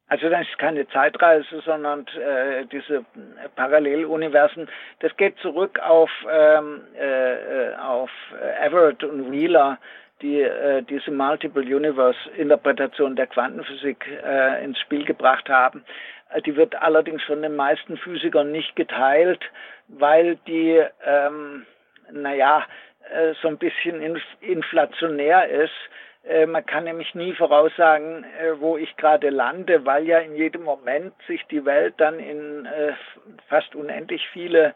[0.07, 3.05] Also das ist keine Zeitreise, sondern äh, diese
[3.55, 4.69] Paralleluniversen,
[4.99, 7.33] das geht zurück auf, ähm, äh,
[7.71, 8.09] äh auf
[8.61, 9.77] Everett und Wheeler,
[10.21, 15.83] die äh, diese Multiple Universe Interpretation der Quantenphysik äh, ins Spiel gebracht haben.
[16.29, 19.41] Äh, die wird allerdings von den meisten Physikern nicht geteilt,
[19.87, 21.65] weil die, ähm,
[22.11, 22.65] naja,
[23.11, 24.01] äh, so ein bisschen
[24.41, 25.73] inflationär ist.
[26.23, 30.63] Äh, man kann nämlich nie voraussagen, äh, wo ich gerade lande, weil ja in jedem
[30.63, 32.67] Moment sich die Welt dann in
[33.49, 34.73] fast unendlich viele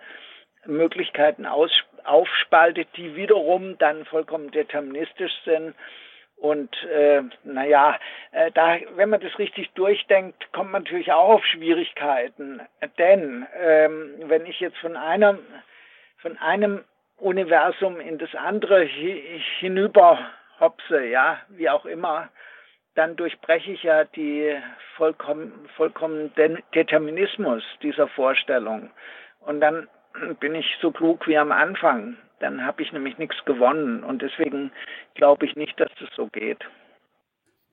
[0.67, 1.71] Möglichkeiten aus,
[2.03, 5.75] aufspaltet, die wiederum dann vollkommen deterministisch sind.
[6.37, 7.99] Und äh, naja,
[8.31, 12.61] äh, da, wenn man das richtig durchdenkt, kommt man natürlich auch auf Schwierigkeiten.
[12.99, 15.39] Denn ähm, wenn ich jetzt von einem,
[16.17, 16.83] von einem
[17.17, 20.19] Universum in das andere hi hinüber
[20.59, 22.29] hopse, ja, wie auch immer,
[22.93, 24.55] dann durchbreche ich ja die
[24.95, 26.31] vollkommen, vollkommen
[26.73, 28.91] Determinismus dieser Vorstellung.
[29.39, 29.87] Und dann
[30.39, 32.17] bin ich so klug wie am Anfang.
[32.39, 34.03] Dann habe ich nämlich nichts gewonnen.
[34.03, 34.71] Und deswegen
[35.15, 36.59] glaube ich nicht, dass das so geht.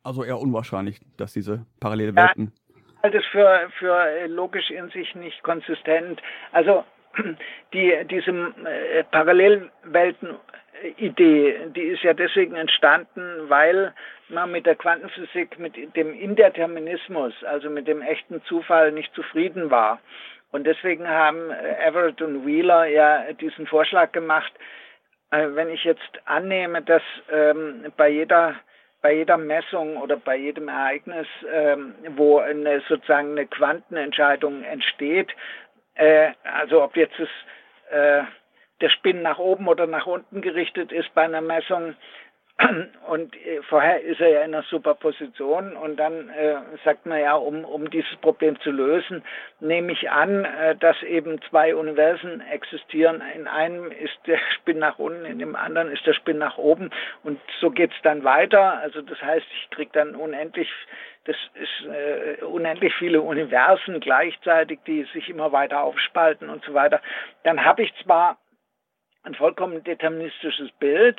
[0.03, 2.45] Also eher unwahrscheinlich, dass diese parallele Welten.
[2.45, 6.21] Ja, ich halte es für, für logisch in sich nicht konsistent.
[6.53, 6.85] Also
[7.73, 13.95] die, diese äh, Parallelwelten-Idee, die ist ja deswegen entstanden, weil
[14.29, 20.01] man mit der Quantenphysik, mit dem Indeterminismus, also mit dem echten Zufall nicht zufrieden war.
[20.55, 24.53] Und deswegen haben äh, Everett und Wheeler ja diesen Vorschlag gemacht,
[25.33, 28.55] äh, wenn ich jetzt annehme, dass ähm, bei jeder
[29.03, 35.35] bei jeder Messung oder bei jedem Ereignis, ähm, wo eine sozusagen eine Quantenentscheidung entsteht,
[35.97, 37.29] äh, also ob jetzt das,
[37.91, 38.23] äh,
[38.81, 41.97] der Spin nach oben oder nach unten gerichtet ist bei einer Messung,
[43.09, 47.35] und äh, vorher ist er ja in einer Superposition und dann äh, sagt man ja,
[47.35, 49.25] um, um dieses Problem zu lösen,
[49.59, 53.23] nehme ich an, äh, dass eben zwei Universen existieren.
[53.35, 56.91] In einem ist der Spin nach unten, in dem anderen ist der Spin nach oben
[57.25, 58.79] und so geht's dann weiter.
[58.79, 60.71] Also das heißt, ich kriege dann unendlich,
[61.25, 67.01] das ist äh, unendlich viele Universen gleichzeitig, die sich immer weiter aufspalten und so weiter.
[67.43, 68.39] Dann habe ich zwar
[69.25, 71.19] ein vollkommen deterministisches Bild,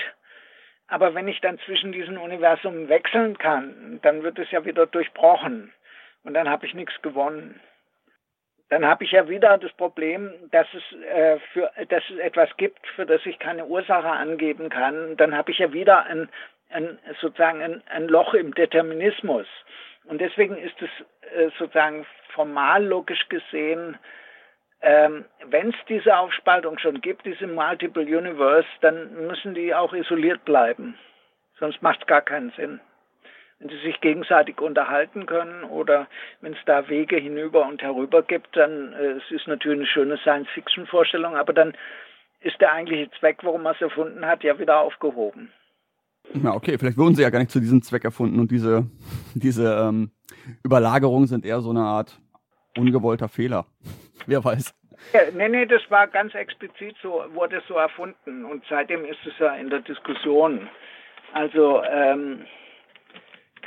[0.87, 5.73] aber wenn ich dann zwischen diesen Universen wechseln kann, dann wird es ja wieder durchbrochen.
[6.23, 7.59] Und dann habe ich nichts gewonnen.
[8.69, 12.85] Dann habe ich ja wieder das Problem, dass es, äh, für, dass es etwas gibt,
[12.95, 15.17] für das ich keine Ursache angeben kann.
[15.17, 16.29] Dann habe ich ja wieder ein,
[16.69, 19.47] ein, sozusagen ein, ein Loch im Determinismus.
[20.05, 20.89] Und deswegen ist es
[21.35, 23.97] äh, sozusagen formal logisch gesehen
[24.85, 30.45] ähm, wenn es diese Aufspaltung schon gibt, diese Multiple Universe, dann müssen die auch isoliert
[30.45, 30.93] bleiben.
[31.59, 32.79] Sonst macht es gar keinen Sinn.
[33.57, 36.07] Wenn sie sich gegenseitig unterhalten können oder
[36.41, 40.17] wenn es da Wege hinüber und herüber gibt, dann äh, es ist natürlich eine schöne
[40.17, 41.73] Science-Fiction-Vorstellung, aber dann
[42.41, 45.51] ist der eigentliche Zweck, warum man es erfunden hat, ja wieder aufgehoben.
[46.43, 48.85] Ja, okay, vielleicht wurden sie ja gar nicht zu diesem Zweck erfunden und diese,
[49.33, 50.11] diese ähm,
[50.63, 52.19] Überlagerungen sind eher so eine Art
[52.77, 53.65] ungewollter Fehler.
[54.25, 54.73] Wer weiß.
[55.13, 59.37] Ja, nee, nee, das war ganz explizit so, wurde so erfunden und seitdem ist es
[59.39, 60.67] ja in der Diskussion.
[61.33, 62.45] Also ähm,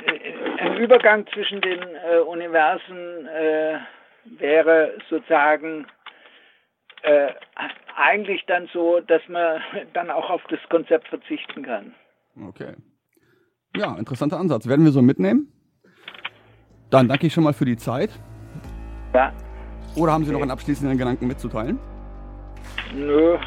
[0.05, 3.79] äh, ein Übergang zwischen den äh, Universen äh,
[4.37, 5.85] wäre sozusagen
[7.03, 7.29] äh,
[7.95, 9.61] eigentlich dann so, dass man
[9.93, 11.93] dann auch auf das Konzept verzichten kann.
[12.47, 12.73] Okay.
[13.75, 14.67] Ja, interessanter Ansatz.
[14.67, 15.53] Werden wir so mitnehmen?
[16.89, 18.09] Dann danke ich schon mal für die Zeit.
[19.13, 19.31] Ja.
[19.95, 21.79] Oder haben Sie noch einen abschließenden Gedanken mitzuteilen?
[22.93, 23.37] Nö.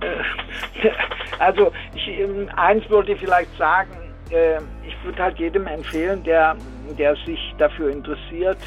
[1.38, 3.90] also ich, ähm, eins würde ich vielleicht sagen,
[4.30, 6.56] äh, ich würde halt jedem empfehlen, der,
[6.98, 8.58] der sich dafür interessiert,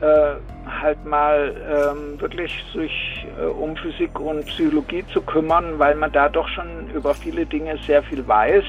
[0.00, 0.34] äh,
[0.80, 6.28] halt mal ähm, wirklich sich äh, um Physik und Psychologie zu kümmern, weil man da
[6.28, 8.64] doch schon über viele Dinge sehr viel weiß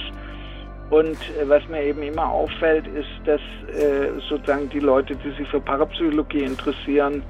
[0.90, 3.42] und äh, was mir eben immer auffällt, ist, dass
[3.76, 7.24] äh, sozusagen die Leute, die sich für Parapsychologie interessieren,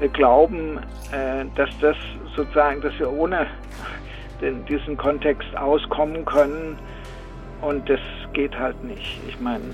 [0.00, 0.78] äh, glauben,
[1.12, 1.96] äh, dass das
[2.34, 3.46] sozusagen, dass wir ohne
[4.40, 6.78] den, diesen Kontext auskommen können.
[7.62, 8.00] Und das
[8.34, 9.20] geht halt nicht.
[9.26, 9.64] Ich meine,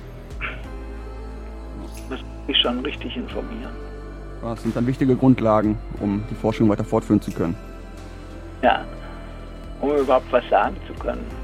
[2.09, 3.73] das muss ich schon richtig informieren.
[4.41, 7.57] Das sind dann wichtige Grundlagen, um die Forschung weiter fortführen zu können.
[8.63, 8.85] Ja,
[9.81, 11.41] um überhaupt was sagen zu können.